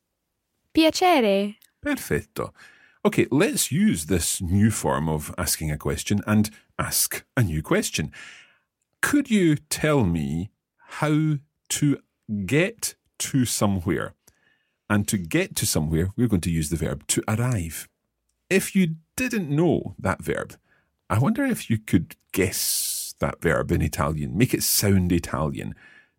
Piacere. 0.75 1.57
Perfetto. 1.85 2.53
Okay, 3.05 3.27
let's 3.31 3.71
use 3.71 4.07
this 4.07 4.41
new 4.41 4.71
form 4.71 5.09
of 5.09 5.35
asking 5.39 5.71
a 5.71 5.79
question 5.79 6.21
and 6.27 6.51
ask 6.79 7.25
a 7.37 7.43
new 7.43 7.63
question. 7.63 8.13
Could 9.01 9.31
you 9.31 9.57
tell 9.57 10.05
me 10.05 10.51
how 10.79 11.39
to 11.69 11.99
get 12.45 12.95
to 13.19 13.45
somewhere? 13.45 14.15
And 14.91 15.07
to 15.09 15.19
get 15.19 15.55
to 15.57 15.67
somewhere, 15.67 16.11
we're 16.17 16.29
going 16.29 16.41
to 16.43 16.51
use 16.51 16.71
the 16.71 16.77
verb 16.77 17.07
to 17.09 17.23
arrive. 17.29 17.89
If 18.49 18.75
you 18.75 18.97
didn't 19.17 19.51
know 19.51 19.95
that 19.99 20.23
verb, 20.23 20.57
I 21.11 21.19
wonder 21.19 21.45
if 21.45 21.69
you 21.71 21.79
could 21.79 22.17
guess 22.33 23.15
that 23.21 23.41
verb 23.43 23.71
in 23.71 23.83
Italian, 23.83 24.37
make 24.37 24.55
it 24.55 24.63
sound 24.63 25.13
Italian. 25.13 25.75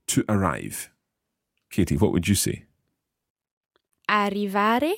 To 0.08 0.26
arrive. 0.28 0.90
Katie, 1.70 1.98
what 1.98 2.12
would 2.12 2.28
you 2.28 2.34
say? 2.34 2.66
Arrivare? 4.10 4.94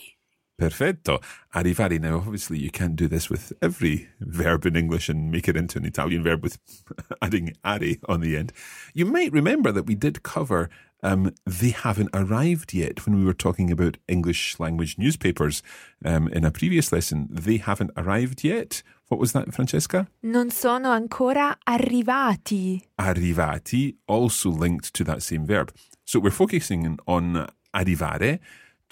Perfetto. 0.57 1.21
Arrivare. 1.53 1.99
Now, 1.99 2.17
obviously, 2.17 2.59
you 2.59 2.71
can't 2.71 2.95
do 2.95 3.07
this 3.07 3.29
with 3.29 3.51
every 3.61 4.07
verb 4.21 4.65
in 4.65 4.75
English 4.75 5.09
and 5.09 5.29
make 5.29 5.49
it 5.49 5.57
into 5.57 5.77
an 5.79 5.85
Italian 5.85 6.23
verb 6.23 6.43
with 6.43 6.59
adding 7.21 7.53
are 7.63 7.79
on 8.07 8.21
the 8.21 8.37
end. 8.37 8.53
You 8.93 9.05
might 9.05 9.33
remember 9.33 9.71
that 9.71 9.85
we 9.85 9.95
did 9.95 10.23
cover 10.23 10.69
um, 11.03 11.33
they 11.45 11.69
haven't 11.69 12.09
arrived 12.13 12.73
yet 12.73 13.05
when 13.05 13.17
we 13.17 13.25
were 13.25 13.33
talking 13.33 13.71
about 13.71 13.97
English 14.07 14.59
language 14.59 14.97
newspapers 14.97 15.63
um, 16.05 16.27
in 16.27 16.45
a 16.45 16.51
previous 16.51 16.91
lesson. 16.91 17.27
They 17.29 17.57
haven't 17.57 17.91
arrived 17.97 18.43
yet. 18.43 18.83
What 19.07 19.19
was 19.19 19.33
that, 19.33 19.53
Francesca? 19.53 20.07
Non 20.21 20.51
sono 20.51 20.91
ancora 20.91 21.57
arrivati. 21.67 22.81
arrivati, 22.97 23.95
also 24.07 24.49
linked 24.49 24.93
to 24.93 25.03
that 25.03 25.21
same 25.21 25.45
verb. 25.45 25.73
So 26.05 26.19
we're 26.19 26.31
focusing 26.31 26.97
on 27.07 27.47
arrivare, 27.73 28.39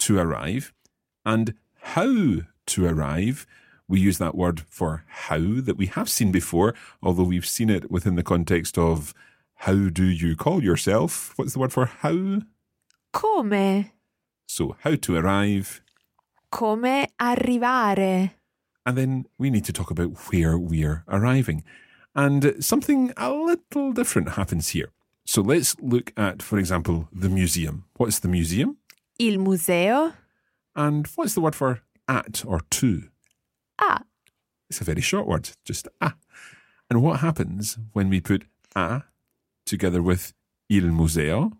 to 0.00 0.18
arrive, 0.18 0.72
and 1.24 1.54
how 1.80 2.42
to 2.66 2.86
arrive 2.86 3.46
we 3.90 3.98
use 3.98 4.18
that 4.18 4.36
word 4.36 4.60
for 4.68 5.04
how 5.08 5.38
that 5.38 5.76
we 5.76 5.86
have 5.86 6.08
seen 6.08 6.30
before, 6.30 6.74
although 7.02 7.24
we've 7.24 7.46
seen 7.46 7.68
it 7.68 7.90
within 7.90 8.14
the 8.14 8.22
context 8.22 8.78
of 8.78 9.12
how 9.56 9.88
do 9.88 10.04
you 10.04 10.36
call 10.36 10.62
yourself? 10.62 11.32
What's 11.36 11.54
the 11.54 11.58
word 11.58 11.72
for 11.72 11.86
how? 11.86 12.42
Come? 13.12 13.90
So, 14.46 14.76
how 14.80 14.94
to 14.94 15.16
arrive. 15.16 15.82
Come 16.52 16.84
arrivare? 17.20 18.30
And 18.86 18.96
then 18.96 19.26
we 19.38 19.50
need 19.50 19.64
to 19.64 19.72
talk 19.72 19.90
about 19.90 20.32
where 20.32 20.56
we're 20.56 21.04
arriving. 21.08 21.64
And 22.14 22.64
something 22.64 23.12
a 23.16 23.32
little 23.32 23.92
different 23.92 24.30
happens 24.30 24.68
here. 24.68 24.90
So 25.26 25.42
let's 25.42 25.76
look 25.80 26.12
at, 26.16 26.42
for 26.42 26.58
example, 26.58 27.08
the 27.12 27.28
museum. 27.28 27.84
What's 27.96 28.20
the 28.20 28.28
museum? 28.28 28.78
Il 29.20 29.38
museo? 29.38 30.14
And 30.74 31.06
what's 31.14 31.34
the 31.34 31.42
word 31.42 31.54
for 31.54 31.80
at 32.08 32.42
or 32.46 32.60
to? 32.70 33.02
Ah, 33.78 34.02
It's 34.70 34.80
a 34.80 34.84
very 34.84 35.02
short 35.02 35.26
word, 35.26 35.50
just 35.64 35.88
ah. 36.00 36.14
And 36.88 37.02
what 37.02 37.20
happens 37.20 37.78
when 37.92 38.08
we 38.08 38.20
put 38.20 38.44
a 38.74 39.02
together 39.66 40.00
with 40.02 40.32
il 40.70 40.90
museo? 40.90 41.52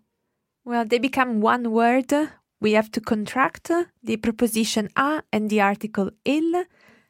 well, 0.65 0.85
they 0.85 0.99
become 0.99 1.41
one 1.41 1.71
word. 1.71 2.11
We 2.59 2.71
have 2.73 2.89
to 2.91 3.01
contract 3.01 3.69
the 4.03 4.17
preposition 4.17 4.89
a 4.95 5.21
and 5.31 5.49
the 5.49 5.61
article 5.61 6.09
il, 6.25 6.65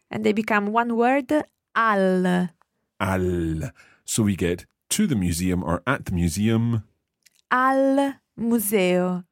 and 0.10 0.24
they 0.26 0.34
become 0.34 0.68
one 0.74 0.96
word 0.96 1.32
al. 1.76 2.50
Al. 3.00 3.72
So 4.06 4.24
we 4.24 4.36
get 4.36 4.66
to 4.90 5.08
the 5.08 5.16
museum 5.16 5.64
or 5.64 5.82
at 5.88 6.06
the 6.06 6.14
museum. 6.14 6.84
Al 7.52 8.16
museo. 8.38 9.24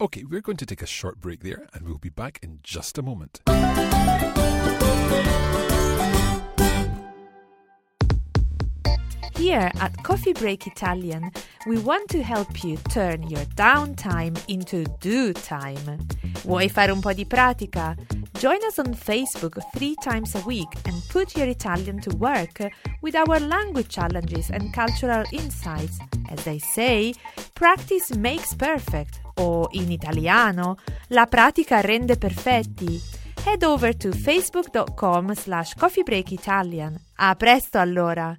Okay, 0.00 0.22
we're 0.22 0.40
going 0.40 0.56
to 0.58 0.64
take 0.64 0.80
a 0.80 0.86
short 0.86 1.20
break 1.20 1.42
there 1.42 1.66
and 1.74 1.84
we'll 1.84 1.98
be 1.98 2.08
back 2.08 2.38
in 2.40 2.60
just 2.62 2.98
a 2.98 3.02
moment. 3.02 3.40
Here 9.34 9.72
at 9.80 10.00
Coffee 10.04 10.34
Break 10.34 10.68
Italian, 10.68 11.32
we 11.66 11.78
want 11.78 12.08
to 12.10 12.22
help 12.22 12.62
you 12.62 12.76
turn 12.90 13.28
your 13.28 13.44
downtime 13.56 14.38
into 14.46 14.84
do 15.00 15.32
time. 15.32 16.06
Vuoi 16.44 16.68
fare 16.68 16.92
un 16.92 17.00
po' 17.00 17.12
di 17.12 17.24
pratica? 17.24 17.96
Join 18.38 18.58
us 18.68 18.78
on 18.78 18.94
Facebook 18.94 19.60
three 19.74 19.96
times 19.96 20.36
a 20.36 20.40
week 20.46 20.68
and 20.86 20.94
put 21.08 21.36
your 21.36 21.48
Italian 21.48 22.00
to 22.02 22.16
work 22.18 22.62
with 23.02 23.16
our 23.16 23.40
language 23.40 23.88
challenges 23.88 24.50
and 24.50 24.72
cultural 24.72 25.24
insights. 25.32 25.98
As 26.30 26.44
they 26.44 26.60
say, 26.60 27.14
practice 27.54 28.14
makes 28.14 28.54
perfect, 28.54 29.20
o 29.38 29.66
in 29.72 29.90
italiano, 29.90 30.76
la 31.08 31.26
pratica 31.26 31.80
rende 31.80 32.16
perfetti. 32.16 33.00
Head 33.42 33.64
over 33.64 33.96
to 33.96 34.10
facebook.com 34.10 35.34
slash 35.34 35.74
coffeebreakitalian. 35.74 36.96
A 37.16 37.34
presto 37.34 37.78
allora! 37.78 38.38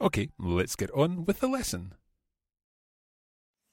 Okay, 0.00 0.30
let's 0.38 0.76
get 0.76 0.90
on 0.92 1.26
with 1.26 1.40
the 1.40 1.48
lesson. 1.48 1.92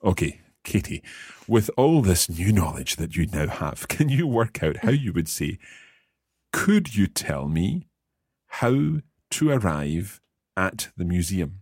Okay, 0.04 0.42
Katie, 0.63 1.02
with 1.48 1.70
all 1.78 2.02
this 2.02 2.30
new 2.30 2.52
knowledge 2.52 2.98
that 2.98 3.16
you 3.16 3.28
now 3.28 3.48
have, 3.48 3.88
can 3.88 4.10
you 4.10 4.28
work 4.28 4.62
out 4.62 4.78
how 4.84 4.92
you 4.92 5.13
would 5.13 5.30
say, 5.30 5.58
could 6.52 6.96
you 6.96 7.08
tell 7.08 7.48
me 7.48 7.88
how 8.60 9.00
to 9.32 9.50
arrive 9.50 10.20
at 10.58 10.90
the 10.98 11.06
museum? 11.06 11.62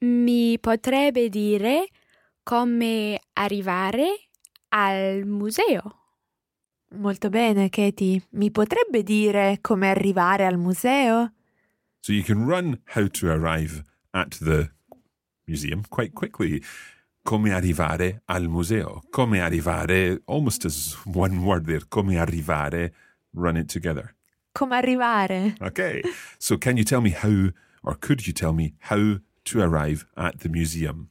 Mi 0.00 0.58
potrebbe 0.58 1.28
dire 1.30 1.86
come 2.42 3.18
arrivare 3.34 4.28
al 4.70 5.24
museo? 5.24 5.80
Molto 6.96 7.30
bene, 7.30 7.70
Katie. 7.70 8.26
Mi 8.32 8.50
potrebbe 8.50 9.02
dire 9.02 9.58
come 9.62 9.88
arrivare 9.88 10.44
al 10.44 10.58
museo? 10.58 11.32
So 12.02 12.12
you 12.12 12.24
can 12.24 12.46
run 12.46 12.80
how 12.86 13.06
to 13.06 13.30
arrive 13.30 13.84
at 14.12 14.32
the 14.32 14.70
museum 15.46 15.84
quite 15.88 16.14
quickly. 16.16 16.60
Come 17.24 17.50
arrivare 17.50 18.22
al 18.28 18.48
museo. 18.48 19.02
Come 19.12 19.38
arrivare, 19.38 20.20
almost 20.26 20.64
as 20.64 20.96
one 21.04 21.44
word 21.44 21.66
there. 21.66 21.86
Come 21.88 22.16
arrivare, 22.16 22.90
run 23.32 23.56
it 23.56 23.68
together. 23.68 24.16
Come 24.52 24.72
arrivare? 24.74 25.54
Okay. 25.62 26.02
So 26.40 26.58
can 26.58 26.76
you 26.76 26.82
tell 26.82 27.00
me 27.00 27.10
how, 27.10 27.52
or 27.84 27.94
could 27.94 28.26
you 28.26 28.32
tell 28.32 28.52
me 28.52 28.74
how 28.80 29.18
to 29.44 29.60
arrive 29.60 30.04
at 30.16 30.40
the 30.40 30.48
museum? 30.48 31.08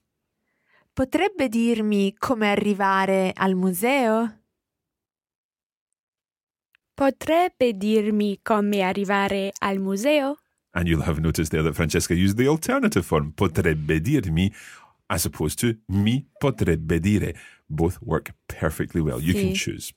Potrebbe 0.94 1.48
dirmi 1.48 2.14
come 2.20 2.52
arrivare 2.52 3.32
al 3.34 3.56
museo? 3.56 4.30
Potrebbe 6.94 7.78
dirmi 7.78 8.40
come 8.44 8.82
arrivare 8.82 9.52
al 9.62 9.80
museo? 9.80 10.36
And 10.74 10.88
you'll 10.88 11.04
have 11.04 11.20
noticed 11.20 11.52
there 11.52 11.64
that 11.64 11.76
Francesca 11.76 12.16
used 12.16 12.38
the 12.38 12.48
alternative 12.48 13.06
form, 13.06 13.34
potrebbe 13.34 14.00
dirmi, 14.00 14.54
as 15.10 15.26
opposed 15.26 15.60
to 15.60 15.78
mi 15.90 16.26
potrebbe 16.40 17.00
dire. 17.00 17.34
Both 17.70 18.02
work 18.02 18.34
perfectly 18.48 19.02
well. 19.02 19.20
You 19.20 19.34
can 19.34 19.54
choose. 19.54 19.94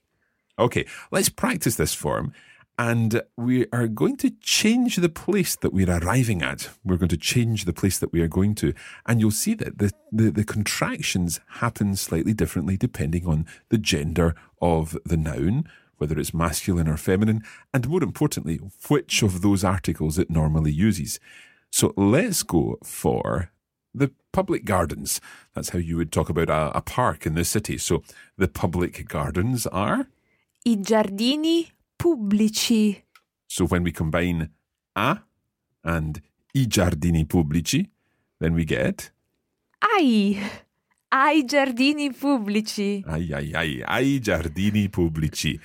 Okay, 0.58 0.86
let's 1.10 1.28
practice 1.28 1.76
this 1.76 1.94
form. 1.94 2.32
And 2.76 3.22
we 3.36 3.66
are 3.72 3.86
going 3.86 4.16
to 4.18 4.30
change 4.40 4.96
the 4.96 5.08
place 5.08 5.54
that 5.56 5.72
we're 5.72 5.90
arriving 5.90 6.42
at. 6.42 6.70
We're 6.84 6.96
going 6.96 7.08
to 7.10 7.16
change 7.16 7.64
the 7.64 7.72
place 7.72 7.98
that 7.98 8.12
we 8.12 8.20
are 8.20 8.28
going 8.28 8.56
to. 8.56 8.74
And 9.06 9.20
you'll 9.20 9.30
see 9.30 9.54
that 9.54 9.78
the, 9.78 9.92
the, 10.10 10.30
the 10.30 10.44
contractions 10.44 11.40
happen 11.60 11.94
slightly 11.94 12.34
differently 12.34 12.76
depending 12.76 13.26
on 13.26 13.46
the 13.68 13.78
gender 13.78 14.34
of 14.60 14.98
the 15.04 15.16
noun, 15.16 15.68
whether 16.04 16.20
it's 16.20 16.34
masculine 16.34 16.86
or 16.86 16.98
feminine, 16.98 17.42
and 17.72 17.88
more 17.88 18.02
importantly, 18.02 18.60
which 18.88 19.22
of 19.22 19.40
those 19.40 19.64
articles 19.64 20.18
it 20.18 20.28
normally 20.28 20.70
uses. 20.70 21.18
So 21.70 21.94
let's 21.96 22.42
go 22.42 22.76
for 22.84 23.50
the 23.94 24.10
public 24.30 24.66
gardens. 24.66 25.18
That's 25.54 25.70
how 25.70 25.78
you 25.78 25.96
would 25.96 26.12
talk 26.12 26.28
about 26.28 26.50
a, 26.50 26.76
a 26.76 26.82
park 26.82 27.24
in 27.24 27.34
the 27.34 27.44
city. 27.44 27.78
So 27.78 28.02
the 28.36 28.48
public 28.48 29.08
gardens 29.08 29.66
are. 29.68 30.08
I 30.66 30.76
giardini 30.76 31.70
pubblici. 31.98 33.00
So 33.48 33.64
when 33.66 33.82
we 33.82 33.90
combine 33.90 34.50
a 34.94 35.20
and 35.82 36.20
i 36.54 36.66
giardini 36.66 37.24
pubblici, 37.26 37.88
then 38.40 38.52
we 38.54 38.66
get 38.66 39.10
Ai! 39.82 40.38
Ai 41.12 41.44
giardini 41.44 42.10
pubblici. 42.12 43.04
ai 43.06 43.32
ai 43.32 43.52
ai 43.54 43.82
ai 43.86 44.20
giardini 44.20 44.88
pubblici. 44.88 45.60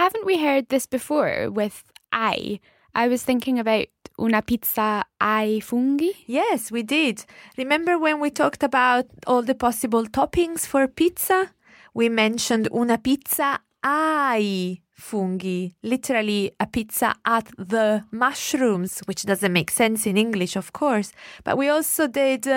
Haven't 0.00 0.24
we 0.24 0.38
heard 0.38 0.70
this 0.70 0.86
before 0.86 1.50
with 1.50 1.84
ai? 2.10 2.58
I 2.94 3.06
was 3.06 3.22
thinking 3.22 3.58
about 3.58 3.88
una 4.18 4.40
pizza 4.40 5.04
ai 5.20 5.60
funghi. 5.60 6.12
Yes, 6.26 6.72
we 6.72 6.82
did. 6.82 7.26
Remember 7.58 7.98
when 7.98 8.18
we 8.18 8.30
talked 8.30 8.62
about 8.62 9.04
all 9.26 9.42
the 9.42 9.54
possible 9.54 10.06
toppings 10.06 10.64
for 10.64 10.88
pizza? 10.88 11.50
We 11.92 12.08
mentioned 12.08 12.66
una 12.72 12.96
pizza 12.96 13.60
ai 13.84 14.80
funghi, 14.98 15.74
literally 15.82 16.50
a 16.58 16.66
pizza 16.66 17.14
at 17.26 17.50
the 17.58 18.02
mushrooms, 18.10 19.02
which 19.04 19.26
doesn't 19.26 19.52
make 19.52 19.70
sense 19.70 20.06
in 20.06 20.16
English, 20.16 20.56
of 20.56 20.72
course. 20.72 21.12
But 21.44 21.58
we 21.58 21.68
also 21.68 22.06
did 22.06 22.48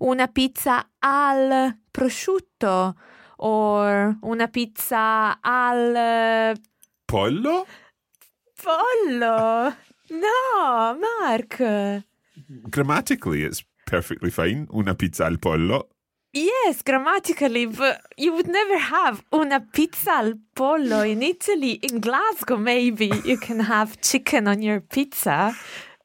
una 0.00 0.28
pizza 0.28 0.86
al 1.02 1.72
prosciutto 1.92 2.94
or 3.38 4.18
una 4.22 4.46
pizza 4.46 5.36
al 5.42 6.54
Pollo? 7.12 7.66
pollo. 8.56 9.74
No, 10.08 10.98
Mark. 10.98 11.58
Grammatically, 12.70 13.42
it's 13.42 13.62
perfectly 13.84 14.30
fine. 14.30 14.66
Una 14.72 14.94
pizza 14.94 15.26
al 15.26 15.36
pollo. 15.36 15.88
Yes, 16.32 16.80
grammatically, 16.82 17.66
but 17.66 18.00
you 18.16 18.32
would 18.32 18.48
never 18.48 18.78
have 18.78 19.22
una 19.30 19.60
pizza 19.60 20.12
al 20.12 20.38
pollo 20.54 21.02
in 21.02 21.20
Italy. 21.22 21.72
In 21.82 22.00
Glasgow, 22.00 22.56
maybe 22.56 23.12
you 23.26 23.36
can 23.36 23.60
have 23.60 24.00
chicken 24.00 24.48
on 24.48 24.62
your 24.62 24.80
pizza. 24.80 25.54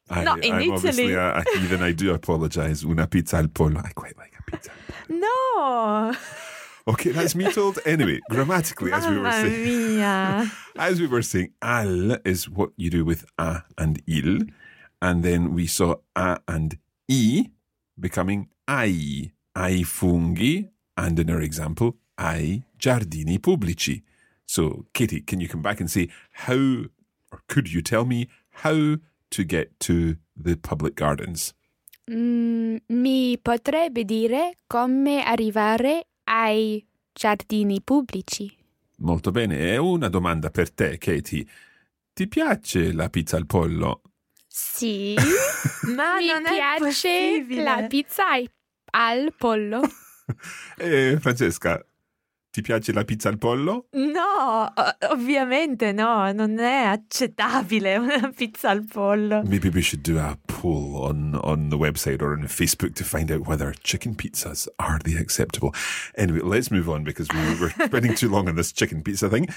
I, 0.10 0.24
Not 0.26 0.44
in 0.44 0.56
I'm 0.56 0.62
Italy. 0.62 0.72
obviously 0.74 1.16
uh, 1.16 1.42
a, 1.42 1.84
a. 1.84 1.88
I 1.88 1.94
do 1.94 2.14
apologise. 2.14 2.84
Una 2.84 3.08
pizza 3.08 3.38
al 3.38 3.48
pollo. 3.48 3.80
I 3.80 3.94
quite 3.94 4.18
like 4.18 4.34
a 4.38 4.44
pizza. 4.52 4.72
No, 5.08 6.14
Okay, 6.88 7.12
that's 7.12 7.36
me 7.36 7.52
told. 7.52 7.80
Anyway, 7.86 8.22
grammatically, 8.30 8.94
as 8.94 9.06
we 9.08 9.18
were 9.18 9.32
saying, 9.32 10.00
as 10.78 11.02
we 11.02 11.08
were 11.08 11.22
saying, 11.22 11.52
al 11.62 12.18
is 12.24 12.48
what 12.50 12.72
you 12.78 12.90
do 12.90 13.04
with 13.04 13.26
a 13.38 13.64
and 13.78 14.02
il, 14.08 14.40
and 15.02 15.22
then 15.22 15.54
we 15.54 15.68
saw 15.68 15.96
a 16.16 16.40
and 16.48 16.78
i 17.12 17.46
becoming 18.00 18.48
ai, 18.70 19.32
ai 19.56 19.84
funghi, 19.84 20.70
and 20.96 21.20
in 21.20 21.30
our 21.30 21.42
example, 21.42 21.98
ai 22.18 22.64
giardini 22.80 23.38
pubblici. 23.38 24.04
So, 24.46 24.86
Katie, 24.94 25.22
can 25.22 25.42
you 25.42 25.50
come 25.50 25.62
back 25.62 25.82
and 25.82 25.92
say 25.92 26.08
how, 26.32 26.86
or 27.34 27.42
could 27.50 27.72
you 27.72 27.82
tell 27.82 28.06
me 28.06 28.30
how 28.64 28.96
to 29.32 29.44
get 29.44 29.78
to 29.82 30.16
the 30.38 30.56
public 30.56 30.96
gardens? 30.96 31.54
Mm, 32.10 32.80
mi 32.88 33.38
potrebbe 33.38 34.06
dire 34.06 34.54
come 34.68 35.22
arrivare 35.26 36.06
ai 36.30 36.86
giardini 37.14 37.82
pubblici? 37.82 38.56
Molto 38.98 39.32
bene, 39.32 39.74
è 39.74 39.78
una 39.78 40.08
domanda 40.10 40.50
per 40.50 40.72
te, 40.72 40.98
Katie. 40.98 41.46
Ti 42.14 42.28
piace 42.28 42.92
la 42.94 43.10
pizza 43.10 43.38
al 43.38 43.46
pollo? 43.46 44.02
Sì, 44.48 45.14
Ma 45.96 46.16
mi 46.18 46.28
non 46.28 46.46
è 46.46 46.54
piace 46.54 46.80
possibile. 46.84 47.64
la 47.64 47.86
pizza 47.88 48.24
al 48.92 49.34
pollo. 49.38 49.82
E 50.78 51.18
Francesca, 51.22 51.82
ti 52.58 52.64
piace 52.64 52.92
la 52.92 53.04
pizza 53.04 53.30
al 53.30 53.38
pollo? 53.38 53.88
No, 53.92 54.74
ovviamente 55.12 55.92
no, 55.92 56.32
non 56.32 56.58
è 56.58 56.86
accettabile 56.86 57.98
una 58.02 58.32
pizza 58.36 58.72
al 58.72 58.84
pollo. 58.84 59.44
Maybe 59.44 59.70
we 59.70 59.82
should 59.82 60.02
do 60.02 60.18
a 60.18 60.36
poll 60.48 60.96
on, 61.04 61.40
on 61.44 61.70
the 61.70 61.78
website 61.78 62.20
or 62.20 62.34
on 62.34 62.48
Facebook 62.48 62.96
to 62.96 63.04
find 63.04 63.32
out 63.32 63.48
whether 63.48 63.74
chicken 63.84 64.16
pizzas 64.16 64.68
are 64.80 64.98
the 65.04 65.18
acceptable. 65.18 65.72
Anyway, 66.16 66.40
let's 66.42 66.72
move 66.72 66.90
on 66.90 67.04
because 67.04 67.28
we 67.32 67.60
were 67.60 67.70
spending 67.86 68.16
too 68.16 68.30
long 68.30 68.50
on 68.50 68.56
this 68.56 68.72
chicken 68.72 69.04
pizza 69.04 69.30
thing. 69.30 69.48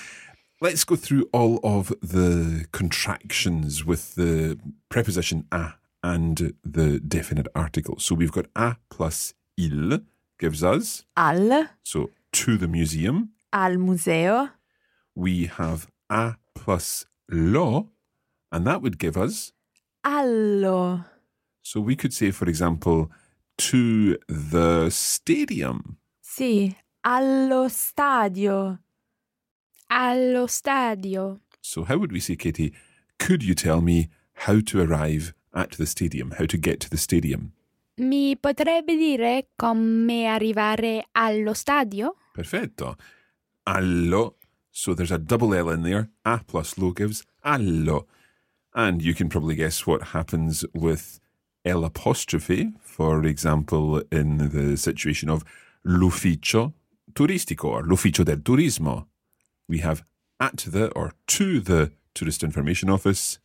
Let's 0.61 0.85
go 0.85 0.95
through 0.95 1.27
all 1.33 1.59
of 1.63 1.95
the 2.03 2.67
contractions 2.71 3.83
with 3.83 4.15
the 4.15 4.59
preposition 4.91 5.47
a 5.51 5.73
and 6.03 6.53
the 6.63 7.01
definite 7.01 7.47
article. 7.55 7.99
So 7.99 8.15
we've 8.15 8.33
got 8.33 8.47
a 8.55 8.77
plus 8.91 9.33
il 9.57 10.01
gives 10.39 10.63
us, 10.65 11.05
Al, 11.17 11.69
so 11.83 12.11
to 12.33 12.57
the 12.57 12.69
museum. 12.69 13.31
al 13.53 13.77
museo, 13.79 14.51
We 15.15 15.47
have 15.47 15.87
a 16.09 16.37
plus 16.55 17.07
lo, 17.31 17.91
and 18.53 18.67
that 18.67 18.81
would 18.83 18.99
give 18.99 19.17
us 19.17 19.53
allo, 20.05 21.05
So 21.63 21.81
we 21.81 21.95
could 21.97 22.13
say, 22.15 22.31
for 22.31 22.49
example, 22.49 23.11
to 23.59 24.17
the 24.29 24.89
stadium. 24.91 25.99
sì, 26.23 26.75
allo 27.05 27.69
stadio, 27.69 28.79
Allo 29.91 30.47
stadio. 30.47 31.41
So 31.61 31.85
how 31.85 31.99
would 31.99 32.13
we 32.13 32.21
say, 32.21 32.37
Katie, 32.37 32.73
could 33.19 33.43
you 33.43 33.55
tell 33.55 33.81
me 33.81 34.09
how 34.47 34.61
to 34.61 34.81
arrive 34.81 35.35
at 35.53 35.73
the 35.73 35.87
stadium, 35.87 36.31
how 36.39 36.47
to 36.47 36.57
get 36.57 36.79
to 36.81 36.89
the 36.91 36.97
stadium? 36.97 37.53
Mi 38.01 38.35
potrebbe 38.39 38.97
dire 38.97 39.51
come 39.57 40.27
arrivare 40.27 41.09
allo 41.13 41.53
stadio? 41.53 42.17
Perfetto. 42.33 42.97
Allo. 43.65 44.37
So 44.71 44.95
there's 44.95 45.11
a 45.11 45.19
double 45.19 45.55
L 45.55 45.71
in 45.71 45.83
there. 45.83 46.11
A 46.25 46.43
plus 46.43 46.79
lo 46.79 46.93
gives 46.93 47.25
allo. 47.43 48.07
And 48.73 49.03
you 49.03 49.13
can 49.15 49.29
probably 49.29 49.55
guess 49.55 49.87
what 49.87 50.15
happens 50.15 50.65
with 50.73 51.21
L 51.65 51.85
apostrophe, 51.85 52.73
for 52.81 53.27
example, 53.27 54.03
in 54.11 54.49
the 54.51 54.77
situation 54.77 55.29
of 55.29 55.45
l'ufficio 55.85 56.73
turistico 57.13 57.69
or 57.69 57.85
l'ufficio 57.85 58.25
del 58.25 58.41
turismo. 58.41 59.09
We 59.69 59.81
have 59.81 60.05
at 60.39 60.65
the 60.71 60.91
or 60.95 61.13
to 61.27 61.61
the 61.61 61.93
tourist 62.15 62.43
information 62.43 62.89
office. 62.89 63.41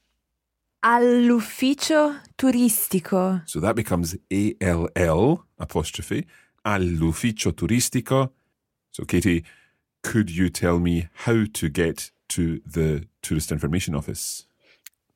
All'ufficio 0.86 2.22
turistico, 2.36 3.42
So 3.46 3.60
that 3.60 3.74
becomes 3.76 4.16
ALL 4.30 5.44
apostrophe 5.58 6.26
all'ufficio 6.62 7.54
turistico. 7.56 8.34
So, 8.92 9.04
Katie, 9.06 9.44
could 10.02 10.30
you 10.30 10.50
tell 10.50 10.78
me 10.80 11.10
how 11.26 11.46
to 11.54 11.70
get 11.70 12.12
to 12.28 12.62
the 12.72 13.08
tourist 13.22 13.52
information 13.52 13.96
office? 13.96 14.46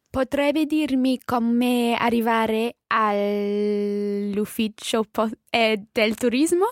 Potrebbe 0.10 0.66
dirmi 0.66 1.20
come 1.24 1.96
arrivare 1.96 2.78
all'ufficio 2.88 5.04
po- 5.04 5.30
eh, 5.52 5.86
del 5.92 6.16
turismo? 6.16 6.66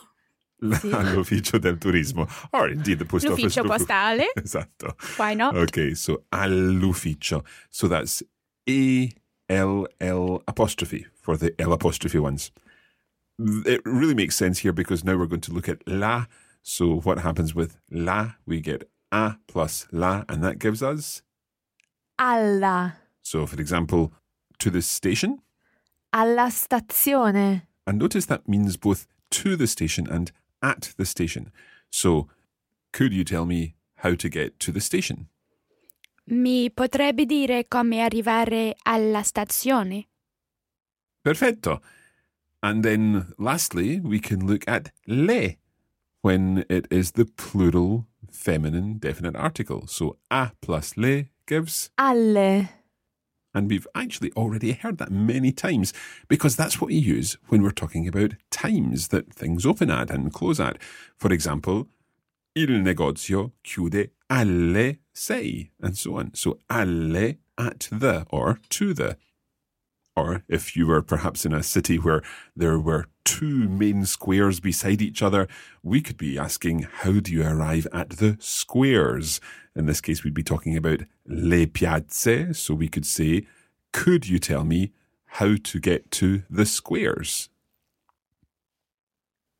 All'ufficio 0.92 1.60
del 1.60 1.78
turismo, 1.78 2.28
or 2.50 2.72
indeed 2.72 2.98
the 2.98 3.06
post 3.06 3.28
office. 3.28 3.44
L'ufficio 3.44 3.64
postale? 3.64 4.32
Esatto. 4.44 4.96
Why 5.18 5.36
not? 5.36 5.56
Okay, 5.56 5.94
so 5.94 6.24
all'ufficio. 6.30 7.44
So 7.70 7.88
that's 7.88 8.24
A 8.69 9.12
L 9.49 9.88
L 10.01 10.41
apostrophe 10.47 11.06
for 11.21 11.38
the 11.38 11.53
L 11.60 11.73
apostrophe 11.73 12.19
ones. 12.19 12.51
It 13.39 13.82
really 13.86 14.15
makes 14.15 14.36
sense 14.36 14.60
here 14.60 14.73
because 14.73 15.03
now 15.03 15.15
we're 15.17 15.27
going 15.27 15.41
to 15.41 15.53
look 15.53 15.69
at 15.69 15.88
la. 15.88 16.25
So 16.63 16.99
what 17.01 17.19
happens 17.19 17.53
with 17.56 17.77
la? 17.91 18.34
We 18.45 18.62
get 18.62 18.89
a 19.12 19.38
plus 19.47 19.88
la, 19.91 20.23
and 20.27 20.43
that 20.43 20.60
gives 20.60 20.82
us. 20.84 21.21
alla, 22.19 22.95
So, 23.21 23.45
for 23.45 23.60
example, 23.62 24.12
to 24.60 24.69
the 24.71 24.82
station. 24.82 25.41
alla 26.13 26.49
stazione, 26.49 27.62
And 27.86 27.99
notice 27.99 28.25
that 28.25 28.47
means 28.47 28.75
both 28.75 29.08
to 29.30 29.56
the 29.56 29.67
station 29.67 30.08
and 30.10 30.32
at 30.62 30.93
the 30.97 31.06
station. 31.06 31.51
So, 31.91 32.27
could 32.91 33.13
you 33.13 33.23
tell 33.23 33.45
me 33.45 33.75
how 33.97 34.15
to 34.15 34.30
get 34.30 34.60
to 34.62 34.71
the 34.71 34.82
station? 34.82 35.27
Mi 36.30 36.70
potrebbe 36.72 37.26
dire 37.26 37.68
come 37.68 38.02
arrivare 38.02 38.76
alla 38.84 39.24
stazione? 39.24 40.10
Perfetto. 41.22 41.82
And 42.60 42.84
then 42.84 43.34
lastly, 43.38 44.00
we 44.00 44.20
can 44.20 44.46
look 44.46 44.68
at 44.68 44.92
le 45.06 45.56
when 46.22 46.66
it 46.70 46.86
is 46.92 47.12
the 47.12 47.26
plural 47.26 48.08
feminine 48.30 48.98
definite 49.00 49.38
article. 49.38 49.88
So 49.88 50.18
a 50.30 50.52
plus 50.60 50.98
le 50.98 51.30
gives, 51.46 51.92
alle, 51.96 52.68
and 53.54 53.70
we've 53.70 53.88
actually 53.96 54.32
already 54.36 54.74
heard 54.74 54.98
that 54.98 55.12
many 55.12 55.54
times 55.54 55.94
because 56.28 56.58
that's 56.58 56.82
what 56.82 56.90
we 56.90 56.96
use 56.96 57.38
when 57.48 57.63
we're 57.63 57.72
talking 57.72 58.08
about 58.08 58.34
times 58.52 59.08
that 59.10 59.34
things 59.34 59.66
open 59.66 59.90
at 59.90 60.12
and 60.12 60.34
close 60.34 60.60
at. 60.60 60.78
For 61.16 61.32
example, 61.32 61.88
il 62.54 62.82
negozio 62.82 63.54
chiude 63.63 64.12
alle 64.30 65.00
sei, 65.17 65.71
and 65.82 65.97
so 65.97 66.17
on. 66.17 66.34
So 66.34 66.60
alle 66.69 67.36
at 67.58 67.88
the 67.91 68.25
or 68.30 68.60
to 68.69 68.93
the. 68.93 69.17
Or 70.15 70.43
if 70.47 70.75
you 70.75 70.88
were 70.88 71.01
perhaps 71.01 71.45
in 71.45 71.53
a 71.53 71.62
city 71.62 71.99
where 71.99 72.23
there 72.56 72.80
were 72.80 73.06
two 73.23 73.69
main 73.69 74.06
squares 74.06 74.60
beside 74.60 75.01
each 75.01 75.21
other, 75.21 75.47
we 75.84 76.01
could 76.01 76.17
be 76.17 76.39
asking, 76.39 76.88
how 77.01 77.19
do 77.19 77.32
you 77.32 77.43
arrive 77.43 77.88
at 77.93 78.12
the 78.12 78.38
squares? 78.39 79.39
In 79.75 79.86
this 79.86 80.01
case, 80.01 80.23
we'd 80.23 80.34
be 80.34 80.43
talking 80.43 80.75
about 80.75 81.01
le 81.27 81.67
piazze. 81.67 82.56
So 82.56 82.73
we 82.73 82.88
could 82.88 83.06
say, 83.06 83.45
could 83.93 84.27
you 84.27 84.39
tell 84.39 84.63
me 84.63 84.91
how 85.25 85.56
to 85.63 85.80
get 85.80 86.10
to 86.12 86.43
the 86.49 86.65
squares? 86.65 87.49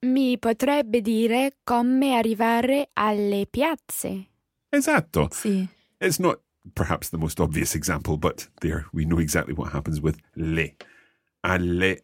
Mi 0.04 0.38
potrebbe 0.38 1.02
dire 1.02 1.52
come 1.64 2.14
arrivare 2.16 2.88
alle 2.96 3.46
piazze? 3.46 4.37
Esatto. 4.72 5.30
sì, 5.32 5.68
It's 6.00 6.20
not 6.20 6.42
perhaps 6.76 7.10
the 7.10 7.18
most 7.18 7.40
obvious 7.40 7.76
example, 7.76 8.18
but 8.18 8.48
there 8.62 8.86
we 8.94 9.06
know 9.06 9.20
exactly 9.20 9.54
what 9.54 9.72
happens 9.72 10.02
with 10.02 10.18
le. 10.36 10.72
Alle, 11.44 11.98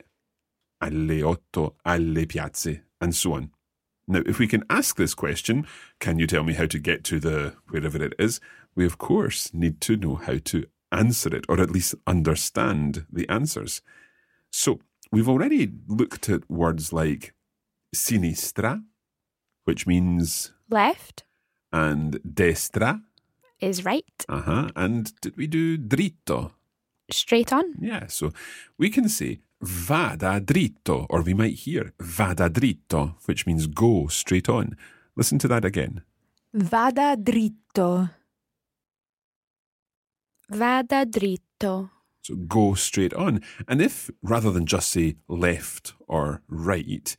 alle 0.81 1.23
otto, 1.23 1.75
alle 1.85 2.25
piazze, 2.25 2.81
and 3.01 3.13
so 3.13 3.33
on. 3.33 3.51
Now, 4.07 4.21
if 4.25 4.39
we 4.39 4.47
can 4.47 4.63
ask 4.69 4.95
this 4.95 5.13
question, 5.13 5.65
can 5.99 6.19
you 6.19 6.27
tell 6.27 6.43
me 6.43 6.53
how 6.53 6.65
to 6.65 6.79
get 6.79 7.03
to 7.05 7.19
the 7.19 7.55
wherever 7.69 8.01
it 8.03 8.13
is? 8.19 8.39
We, 8.75 8.85
of 8.85 8.97
course, 8.97 9.53
need 9.53 9.79
to 9.81 9.95
know 9.95 10.15
how 10.15 10.37
to 10.45 10.65
answer 10.91 11.33
it, 11.35 11.45
or 11.47 11.59
at 11.59 11.71
least 11.71 11.95
understand 12.05 13.05
the 13.11 13.27
answers. 13.29 13.81
So, 14.51 14.79
we've 15.11 15.29
already 15.29 15.71
looked 15.87 16.29
at 16.29 16.49
words 16.49 16.91
like 16.91 17.33
sinistra, 17.95 18.83
which 19.65 19.87
means, 19.87 20.51
Left 20.69 21.23
and 21.73 22.21
destra, 22.23 23.01
is 23.59 23.83
right. 23.83 24.05
uh-huh, 24.29 24.69
and 24.75 25.19
did 25.19 25.35
we 25.35 25.47
do 25.47 25.77
dritto? 25.77 26.51
Straight 27.11 27.51
on. 27.51 27.75
Yeah, 27.81 28.07
so 28.07 28.31
we 28.77 28.89
can 28.89 29.09
say 29.09 29.39
vada 29.61 30.39
dritto, 30.39 31.05
or 31.09 31.21
we 31.21 31.33
might 31.33 31.55
hear 31.55 31.93
vada 31.99 32.49
dritto, 32.49 33.15
which 33.25 33.45
means 33.45 33.67
go 33.67 34.07
straight 34.07 34.47
on. 34.47 34.77
Listen 35.15 35.39
to 35.39 35.47
that 35.47 35.65
again. 35.65 36.01
Vada 36.53 37.17
dritto. 37.17 38.09
Vada 40.49 41.05
dritto. 41.05 41.89
So 42.21 42.35
go 42.35 42.73
straight 42.73 43.13
on. 43.13 43.41
And 43.67 43.81
if 43.81 44.09
rather 44.21 44.51
than 44.51 44.65
just 44.65 44.91
say 44.91 45.15
left 45.27 45.93
or 46.07 46.41
right, 46.47 47.15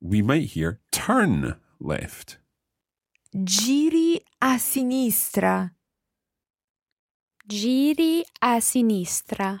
we 0.00 0.22
might 0.22 0.50
hear 0.50 0.80
turn 0.92 1.56
left. 1.80 2.38
Giri 3.34 4.20
a 4.40 4.58
sinistra. 4.58 5.70
Giri 7.46 8.24
a 8.40 8.58
sinistra. 8.58 9.60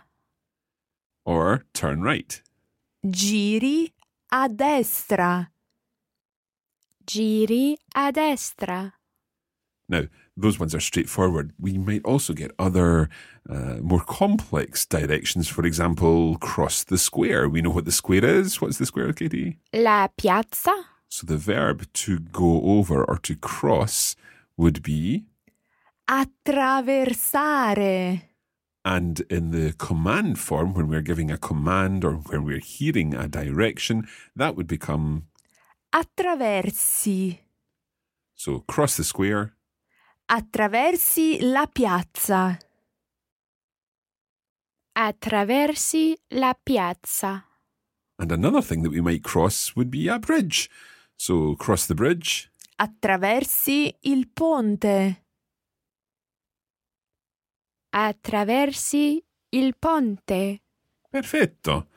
Or 1.26 1.64
turn 1.74 2.00
right. 2.00 2.40
Giri 3.04 3.92
a 4.32 4.48
destra. 4.48 5.48
Giri 7.04 7.76
a 7.94 8.10
destra. 8.10 8.92
Now, 9.86 10.04
those 10.34 10.58
ones 10.58 10.74
are 10.74 10.80
straightforward. 10.80 11.52
We 11.60 11.76
might 11.76 12.04
also 12.06 12.32
get 12.32 12.52
other 12.58 13.10
uh, 13.50 13.76
more 13.82 14.00
complex 14.00 14.86
directions. 14.86 15.48
For 15.48 15.66
example, 15.66 16.38
cross 16.38 16.84
the 16.84 16.96
square. 16.96 17.50
We 17.50 17.60
know 17.60 17.70
what 17.70 17.84
the 17.84 17.92
square 17.92 18.24
is. 18.24 18.62
What's 18.62 18.78
the 18.78 18.86
square, 18.86 19.12
Katie? 19.12 19.58
La 19.74 20.08
piazza. 20.08 20.72
So 21.08 21.26
the 21.26 21.36
verb 21.38 21.86
to 22.04 22.18
go 22.18 22.62
over 22.62 23.04
or 23.04 23.18
to 23.18 23.34
cross 23.34 24.14
would 24.56 24.82
be, 24.82 25.24
Attraversare. 26.08 28.22
and 28.84 29.20
in 29.30 29.50
the 29.50 29.72
command 29.78 30.38
form, 30.38 30.74
when 30.74 30.88
we're 30.88 31.02
giving 31.02 31.30
a 31.30 31.38
command 31.38 32.04
or 32.04 32.12
when 32.14 32.44
we're 32.44 32.60
hearing 32.60 33.14
a 33.14 33.28
direction, 33.28 34.06
that 34.36 34.56
would 34.56 34.66
become 34.66 35.24
Attraversi. 35.94 37.38
so 38.34 38.60
cross 38.60 38.96
the 38.96 39.04
square, 39.04 39.52
Attraversi 40.30 41.40
la 41.42 41.66
piazza. 41.66 42.58
Attraversi 44.96 46.16
la 46.32 46.52
piazza. 46.54 47.44
and 48.18 48.32
another 48.32 48.60
thing 48.62 48.82
that 48.82 48.90
we 48.92 49.00
might 49.00 49.22
cross 49.22 49.76
would 49.76 49.90
be 49.90 50.08
a 50.08 50.18
bridge. 50.18 50.68
So 51.20 51.56
cross 51.56 51.86
the 51.86 51.94
bridge, 51.94 52.48
Attraversi 52.76 53.92
il 54.02 54.28
ponte. 54.28 55.24
Attraversi 57.90 59.20
il 59.50 59.74
ponte. 59.76 60.62
perfetto. 61.10 61.88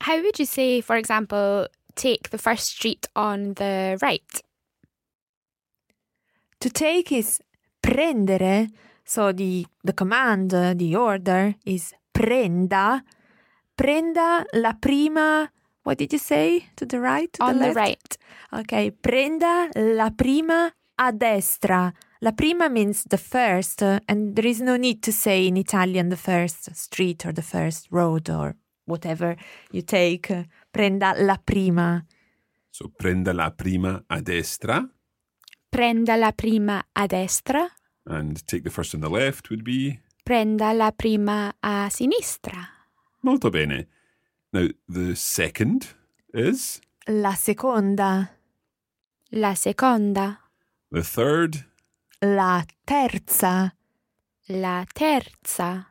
How 0.00 0.18
would 0.20 0.38
you 0.38 0.46
say, 0.46 0.80
for 0.80 0.96
example, 0.96 1.68
take 1.94 2.30
the 2.30 2.38
first 2.38 2.70
street 2.76 3.06
on 3.14 3.52
the 3.54 3.96
right? 4.00 4.42
To 6.60 6.70
take 6.70 7.12
is 7.12 7.40
prendere. 7.80 8.70
So 9.04 9.32
the, 9.32 9.66
the 9.84 9.92
command, 9.92 10.50
the 10.50 10.96
order 10.96 11.54
is 11.64 11.92
prenda. 12.12 13.02
Prenda 13.76 14.44
la 14.54 14.72
prima. 14.72 15.50
What 15.82 15.98
did 15.98 16.12
you 16.12 16.18
say? 16.18 16.66
To 16.76 16.86
the 16.86 17.00
right? 17.00 17.32
To 17.34 17.42
on 17.44 17.58
the, 17.58 17.66
left? 17.66 17.76
right. 17.76 18.18
Okay. 18.52 18.90
Prenda 18.90 19.70
la 19.74 20.10
prima 20.10 20.72
a 20.98 21.12
destra. 21.12 21.92
La 22.22 22.32
prima 22.32 22.68
means 22.68 23.04
the 23.04 23.16
first, 23.16 23.82
uh, 23.82 23.98
and 24.06 24.36
there 24.36 24.46
is 24.46 24.60
no 24.60 24.76
need 24.76 25.02
to 25.02 25.12
say 25.12 25.46
in 25.46 25.56
Italian 25.56 26.10
the 26.10 26.16
first 26.18 26.74
street 26.76 27.24
or 27.24 27.32
the 27.32 27.42
first 27.42 27.88
road 27.90 28.28
or 28.28 28.56
whatever 28.84 29.36
you 29.72 29.80
take. 29.82 30.30
Uh, 30.30 30.44
Prenda 30.72 31.14
la 31.18 31.36
prima. 31.38 32.04
So 32.70 32.88
prenda 32.88 33.32
la 33.34 33.50
prima 33.50 34.04
a 34.10 34.20
destra, 34.20 34.86
Prenda 35.72 36.16
la 36.18 36.32
prima 36.32 36.82
a 36.94 37.08
destra. 37.08 37.68
and 38.06 38.46
take 38.46 38.64
the 38.64 38.70
first 38.70 38.94
on 38.94 39.00
the 39.00 39.08
left 39.10 39.48
would 39.50 39.64
be 39.64 39.98
Prenda 40.24 40.72
la 40.76 40.90
prima 40.90 41.52
a 41.62 41.88
sinistra. 41.90 42.68
molto 43.22 43.48
bene. 43.50 43.86
Now 44.52 44.68
the 44.88 45.14
second 45.16 45.88
is 46.34 46.80
La 47.08 47.34
seconda. 47.34 48.30
La 49.32 49.54
seconda. 49.54 50.38
the 50.90 51.02
third. 51.02 51.64
La 52.22 52.62
terza. 52.86 53.72
La 54.48 54.84
terza. 54.94 55.86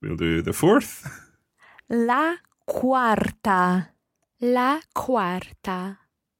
We'll 0.00 0.16
do 0.16 0.42
the 0.42 0.52
fourth. 0.52 1.08
La 1.88 2.36
quarta. 2.66 3.88
La 4.40 4.80
quarta. 4.92 5.98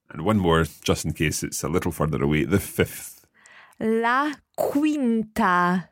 And 0.09 0.25
one 0.25 0.37
more, 0.37 0.65
just 0.83 1.05
in 1.05 1.13
case 1.13 1.43
it's 1.43 1.63
a 1.63 1.69
little 1.69 1.91
further 1.91 2.21
away, 2.21 2.43
the 2.43 2.59
fifth. 2.59 3.25
La 3.79 4.33
quinta. 4.57 5.89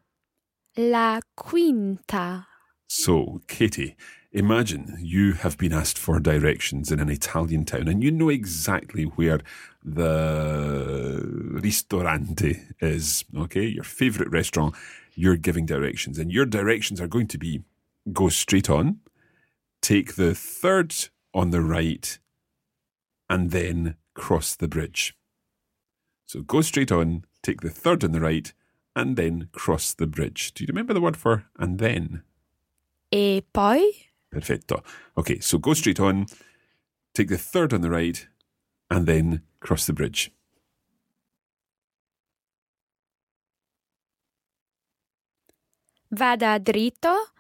La 0.78 1.20
quinta. 1.36 2.48
So, 2.88 3.42
Katie, 3.48 3.96
imagine 4.32 4.98
you 5.00 5.34
have 5.34 5.58
been 5.58 5.74
asked 5.74 5.98
for 5.98 6.20
directions 6.20 6.92
in 6.92 7.00
an 7.00 7.10
Italian 7.10 7.66
town 7.66 7.88
and 7.88 8.04
you 8.04 8.12
know 8.12 8.30
exactly 8.30 9.04
where 9.04 9.42
the 9.84 11.22
ristorante 11.24 12.62
is, 12.80 13.26
okay? 13.36 13.66
Your 13.66 13.84
favorite 13.84 14.30
restaurant. 14.30 14.76
You're 15.14 15.36
giving 15.36 15.66
directions, 15.66 16.18
and 16.18 16.32
your 16.32 16.46
directions 16.46 17.02
are 17.02 17.08
going 17.08 17.28
to 17.28 17.38
be 17.38 17.64
go 18.14 18.30
straight 18.30 18.70
on, 18.70 19.02
take 19.82 20.16
the 20.16 20.34
third 20.34 20.96
on 21.34 21.50
the 21.50 21.62
right, 21.62 22.18
and 23.30 23.52
then 23.52 23.96
cross 24.14 24.56
the 24.56 24.70
bridge. 24.70 25.16
So 26.26 26.42
go 26.42 26.62
straight 26.62 26.94
on, 26.94 27.26
take 27.44 27.60
the 27.60 27.70
third 27.70 28.06
on 28.06 28.14
the 28.14 28.22
right, 28.22 28.54
and 28.96 29.18
then 29.18 29.50
cross 29.52 29.94
the 29.94 30.08
bridge. 30.08 30.54
Do 30.54 30.64
you 30.64 30.68
remember 30.70 30.94
the 30.94 31.02
word 31.02 31.18
for 31.18 31.46
and 31.60 31.78
then? 31.78 32.24
E 33.12 33.42
poi? 33.54 33.82
Perfetto. 34.32 34.82
Okay, 35.18 35.42
so 35.42 35.60
go 35.60 35.74
straight 35.74 36.00
on, 36.00 36.26
take 37.14 37.28
the 37.28 37.38
third 37.38 37.74
on 37.74 37.82
the 37.82 37.90
right, 37.90 38.30
and 38.90 39.06
then 39.06 39.44
cross 39.60 39.86
the 39.86 39.94
bridge. 39.94 40.32
Vada 46.14 46.60
dritto, 46.60 47.32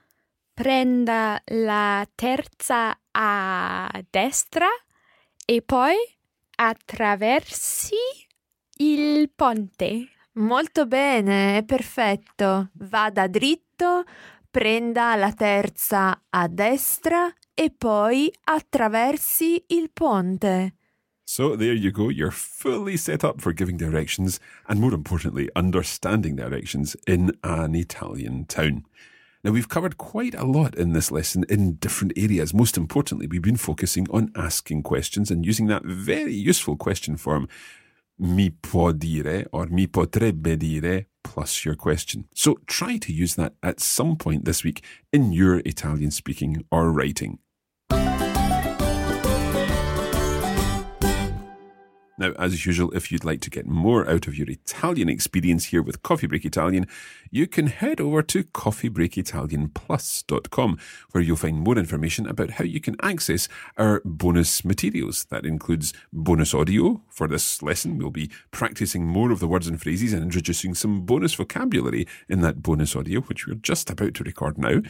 prenda 0.53 1.41
la 1.45 2.05
terza 2.13 2.97
a 3.11 4.03
destra 4.09 4.67
e 5.45 5.61
poi 5.61 5.95
attraversi 6.55 7.95
il 8.79 9.29
ponte. 9.33 10.09
Molto 10.33 10.85
bene, 10.87 11.57
è 11.57 11.63
perfetto. 11.63 12.69
Vada 12.73 13.27
dritto, 13.27 14.03
prenda 14.51 15.15
la 15.15 15.31
terza 15.31 16.25
a 16.29 16.47
destra 16.47 17.33
e 17.53 17.71
poi 17.71 18.31
attraversi 18.43 19.63
il 19.67 19.89
ponte. 19.91 20.75
So 21.23 21.55
there 21.55 21.73
you 21.73 21.91
go. 21.91 22.09
You're 22.09 22.31
fully 22.33 22.97
set 22.97 23.23
up 23.23 23.39
for 23.39 23.53
giving 23.53 23.77
directions 23.77 24.39
and, 24.67 24.81
more 24.81 24.93
importantly, 24.93 25.49
understanding 25.55 26.35
directions 26.35 26.97
in 27.07 27.31
an 27.41 27.73
Italian 27.73 28.45
town. 28.45 28.83
Now, 29.41 29.51
we've 29.51 29.69
covered 29.69 29.97
quite 29.97 30.35
a 30.35 30.43
lot 30.43 30.75
in 30.75 30.91
this 30.91 31.09
lesson 31.09 31.45
in 31.47 31.77
different 31.79 32.11
areas. 32.17 32.53
Most 32.53 32.75
importantly, 32.75 33.27
we've 33.27 33.41
been 33.41 33.55
focusing 33.55 34.07
on 34.11 34.31
asking 34.35 34.83
questions 34.83 35.31
and 35.31 35.45
using 35.45 35.67
that 35.67 35.83
very 35.85 36.35
useful 36.35 36.75
question 36.75 37.15
form, 37.15 37.47
mi 38.17 38.51
può 38.51 38.91
dire 38.91 39.47
or 39.51 39.67
mi 39.69 39.87
potrebbe 39.87 40.57
dire 40.57 41.10
plus 41.23 41.65
your 41.65 41.75
question. 41.75 42.27
So 42.33 42.59
try 42.67 42.97
to 42.97 43.13
use 43.13 43.35
that 43.35 43.53
at 43.61 43.79
some 43.79 44.15
point 44.15 44.45
this 44.45 44.63
week 44.63 44.83
in 45.11 45.31
your 45.33 45.59
Italian 45.59 46.11
speaking 46.11 46.65
or 46.71 46.91
writing. 46.91 47.39
Now, 52.21 52.31
as 52.37 52.65
usual, 52.67 52.91
if 52.91 53.11
you'd 53.11 53.25
like 53.25 53.41
to 53.41 53.49
get 53.49 53.65
more 53.65 54.07
out 54.07 54.27
of 54.27 54.37
your 54.37 54.47
Italian 54.47 55.09
experience 55.09 55.65
here 55.65 55.81
with 55.81 56.03
Coffee 56.03 56.27
Break 56.27 56.45
Italian, 56.45 56.85
you 57.31 57.47
can 57.47 57.65
head 57.65 57.99
over 57.99 58.21
to 58.21 58.43
coffeebreakitalianplus.com, 58.43 60.77
where 61.13 61.23
you'll 61.23 61.35
find 61.35 61.57
more 61.57 61.79
information 61.79 62.27
about 62.27 62.51
how 62.51 62.63
you 62.63 62.79
can 62.79 62.95
access 63.01 63.47
our 63.75 64.03
bonus 64.05 64.63
materials. 64.63 65.23
That 65.31 65.47
includes 65.47 65.93
bonus 66.13 66.53
audio. 66.53 67.01
For 67.09 67.27
this 67.27 67.63
lesson, 67.63 67.97
we'll 67.97 68.11
be 68.11 68.29
practicing 68.51 69.07
more 69.07 69.31
of 69.31 69.39
the 69.39 69.47
words 69.47 69.67
and 69.67 69.81
phrases 69.81 70.13
and 70.13 70.21
introducing 70.21 70.75
some 70.75 71.01
bonus 71.01 71.33
vocabulary 71.33 72.07
in 72.29 72.41
that 72.41 72.61
bonus 72.61 72.95
audio, 72.95 73.21
which 73.21 73.47
we're 73.47 73.55
just 73.55 73.89
about 73.89 74.13
to 74.13 74.23
record 74.23 74.59
now. 74.59 74.83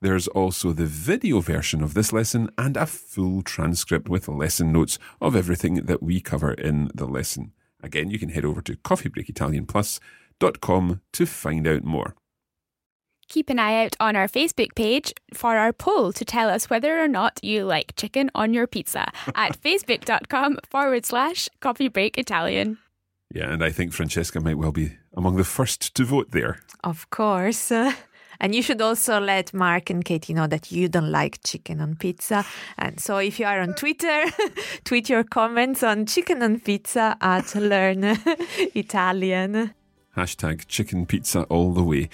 There's 0.00 0.28
also 0.28 0.72
the 0.72 0.86
video 0.86 1.40
version 1.40 1.82
of 1.82 1.94
this 1.94 2.12
lesson 2.12 2.48
and 2.58 2.76
a 2.76 2.86
full 2.86 3.42
transcript 3.42 4.08
with 4.08 4.28
lesson 4.28 4.70
notes 4.72 5.00
of 5.20 5.34
everything 5.34 5.86
that 5.86 6.00
we 6.02 6.20
cover 6.20 6.52
in 6.52 6.90
the 6.94 7.06
lesson. 7.06 7.52
Again, 7.82 8.10
you 8.10 8.18
can 8.18 8.28
head 8.30 8.44
over 8.44 8.60
to 8.62 8.76
coffeebreakitalianplus.com 8.76 11.00
to 11.12 11.26
find 11.26 11.66
out 11.66 11.84
more. 11.84 12.14
Keep 13.28 13.50
an 13.50 13.58
eye 13.58 13.84
out 13.84 13.96
on 13.98 14.14
our 14.14 14.28
Facebook 14.28 14.76
page 14.76 15.12
for 15.34 15.56
our 15.56 15.72
poll 15.72 16.12
to 16.12 16.24
tell 16.24 16.48
us 16.48 16.70
whether 16.70 17.02
or 17.02 17.08
not 17.08 17.40
you 17.42 17.64
like 17.64 17.96
chicken 17.96 18.30
on 18.34 18.54
your 18.54 18.68
pizza 18.68 19.10
at 19.34 19.60
facebook.com 19.60 20.58
forward 20.70 21.04
slash 21.04 21.48
coffee 21.60 21.88
break 21.88 22.18
Italian. 22.18 22.78
Yeah, 23.34 23.52
and 23.52 23.64
I 23.64 23.70
think 23.70 23.92
Francesca 23.92 24.38
might 24.40 24.58
well 24.58 24.70
be 24.70 24.92
among 25.12 25.34
the 25.36 25.44
first 25.44 25.92
to 25.96 26.04
vote 26.04 26.30
there. 26.30 26.60
Of 26.84 27.10
course. 27.10 27.72
And 28.40 28.54
you 28.54 28.62
should 28.62 28.80
also 28.80 29.20
let 29.20 29.52
Mark 29.52 29.90
and 29.90 30.04
Katie 30.04 30.34
know 30.34 30.46
that 30.46 30.70
you 30.72 30.88
don't 30.88 31.10
like 31.10 31.42
chicken 31.44 31.80
on 31.80 31.96
pizza. 31.96 32.44
And 32.78 33.00
so 33.00 33.18
if 33.18 33.38
you 33.40 33.46
are 33.46 33.60
on 33.60 33.74
Twitter, 33.74 34.24
tweet 34.84 35.08
your 35.08 35.24
comments 35.24 35.82
on 35.82 36.06
chicken 36.06 36.42
on 36.42 36.60
pizza 36.60 37.16
at 37.20 37.54
Learn 37.54 38.18
Italian. 38.74 39.74
Hashtag 40.16 40.66
chicken 40.66 41.04
pizza 41.06 41.42
all 41.50 41.72
the 41.72 41.82
way. 41.82 42.08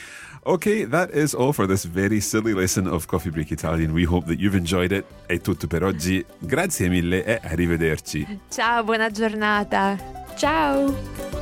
Okay, 0.45 0.85
that 0.85 1.13
is 1.13 1.35
all 1.35 1.53
for 1.53 1.69
this 1.69 1.85
very 1.85 2.19
silly 2.19 2.53
lesson 2.53 2.89
of 2.89 3.07
Coffee 3.07 3.31
Break 3.31 3.53
Italian. 3.53 3.95
We 3.95 4.03
hope 4.03 4.27
that 4.27 4.41
you've 4.41 4.57
enjoyed 4.57 4.91
it. 4.91 5.05
È 5.29 5.41
tutto 5.41 5.69
per 5.69 5.85
oggi. 5.85 6.25
Grazie 6.41 6.89
mille 6.89 7.25
e 7.25 7.41
arrivederci. 7.41 8.41
Ciao, 8.51 8.83
buona 8.83 9.11
giornata. 9.11 9.97
Ciao! 10.37 11.42